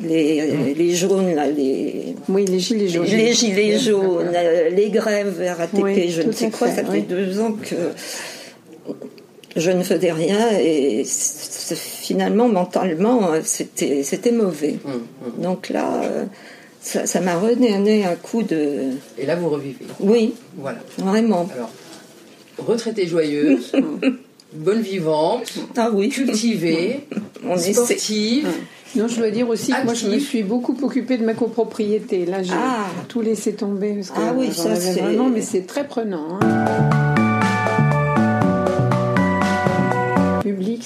les, 0.00 0.42
mmh. 0.42 0.74
les 0.76 0.94
jaunes, 0.94 1.34
là, 1.34 1.46
les, 1.46 2.14
oui, 2.28 2.44
les 2.44 2.60
gilets 2.60 2.88
jaunes, 2.88 3.06
les, 3.06 3.32
gilets 3.32 3.78
jaunes, 3.78 4.30
les 4.72 4.90
grèves 4.90 5.42
RATP, 5.56 6.08
je 6.08 6.22
ne 6.22 6.32
sais 6.32 6.50
quoi, 6.50 6.68
ça 6.68 6.84
fait 6.84 7.02
deux 7.02 7.40
ans 7.40 7.52
que 7.52 7.76
je 9.56 9.70
ne 9.70 9.82
faisais 9.82 10.12
rien 10.12 10.50
et 10.58 11.02
finalement 11.04 12.48
mentalement 12.48 13.30
c'était 13.42 14.02
c'était 14.04 14.32
mauvais. 14.32 14.78
Mmh, 14.84 14.90
mmh. 14.90 15.42
Donc 15.42 15.68
là, 15.70 16.02
ça 16.80 17.20
m'a 17.20 17.38
redonné 17.38 18.04
un 18.04 18.16
coup 18.16 18.42
de. 18.42 18.92
Et 19.18 19.26
là, 19.26 19.36
vous 19.36 19.48
revivez. 19.48 19.86
Oui, 20.00 20.34
Voilà. 20.56 20.78
vraiment. 20.98 21.48
Alors, 21.54 21.70
retraitée 22.58 23.06
joyeuse, 23.06 23.72
bonne 24.52 24.80
vivante, 24.80 25.52
Ah 25.76 25.90
oui, 25.92 26.08
cultivée, 26.08 27.00
on 27.44 27.56
essaie. 27.56 28.42
Non, 28.96 29.06
je 29.08 29.16
dois 29.16 29.30
dire 29.30 29.48
aussi 29.48 29.72
que 29.72 29.84
moi, 29.84 29.94
je 29.94 30.08
me 30.08 30.18
suis 30.18 30.42
beaucoup 30.42 30.76
occupée 30.82 31.16
de 31.16 31.24
ma 31.24 31.34
copropriété. 31.34 32.26
Là, 32.26 32.42
j'ai 32.42 32.52
Ah. 32.54 32.86
tout 33.08 33.20
laissé 33.20 33.52
tomber 33.54 33.94
parce 33.94 34.10
que 34.10 34.16
Ah 34.18 34.34
oui, 34.36 34.52
ça, 34.52 34.74
c'est- 34.74 35.00
vraiment, 35.00 35.28
mais 35.28 35.42
c'est 35.42 35.62
très 35.66 35.86
prenant. 35.86 36.38
hein. 36.42 36.90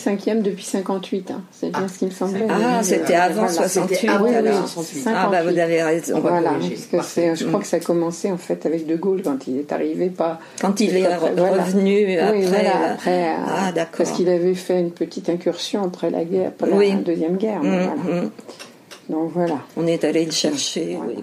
Cinquième 0.05 0.43
depuis 0.43 0.64
58. 0.64 1.31
hein. 1.31 1.43
C'est 1.51 1.71
bien 1.71 1.88
ce 1.88 1.99
qui 1.99 2.05
me 2.07 2.11
semblait. 2.11 2.47
Ah, 2.49 2.83
c'était 2.83 3.14
euh, 3.14 3.21
avant 3.23 3.35
voilà. 3.47 3.53
68 3.53 3.95
C'était 3.97 4.09
avant 4.09 4.25
oui, 4.27 4.35
alors. 4.35 4.69
68. 4.69 5.05
Ah 5.07 5.29
bah 5.31 5.43
vous 5.43 5.49
58. 5.57 5.61
avez 5.61 5.83
raison. 5.83 6.21
Voilà, 6.21 6.51
parce 6.93 7.14
que 7.14 7.35
je 7.35 7.45
crois 7.47 7.61
que 7.61 7.67
ça 7.67 7.77
a 7.79 7.81
commencé 7.81 8.31
en 8.31 8.37
fait 8.37 8.67
avec 8.67 8.87
De 8.87 8.97
Gaulle 8.97 9.23
quand 9.23 9.47
il 9.47 9.59
est 9.59 9.73
arrivé, 9.73 10.11
pas 10.11 10.38
Quand 10.61 10.79
il 10.81 10.97
est 10.97 11.07
Après, 11.07 11.31
re- 11.31 11.35
voilà. 11.37 11.64
revenu 11.64 12.19
après. 12.19 12.38
oui, 12.38 12.45
voilà, 12.47 12.71
euh, 12.71 12.93
après, 12.95 13.29
euh, 13.31 13.37
ah 13.49 13.73
d'accord. 13.73 13.95
parce 13.99 14.11
qu'il 14.12 14.29
avait 14.29 14.55
fait 14.55 14.79
une 14.81 14.90
petite 14.93 15.29
incursion 15.29 15.83
après 15.85 16.11
la 16.11 16.25
guerre, 16.25 16.49
après 16.49 16.71
Oui. 16.73 16.90
la 16.90 16.97
deuxième 16.97 17.37
guerre. 17.37 17.61
voilà. 17.62 17.93
hum. 17.93 18.31
Donc 19.09 19.31
voilà. 19.35 19.57
On 19.77 19.87
est 19.87 20.03
allé 20.05 20.25
le 20.25 20.31
chercher. 20.33 20.99
Oui. 21.07 21.23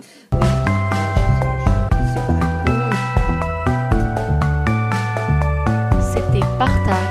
C'était 6.13 6.45
Partage, 6.57 7.10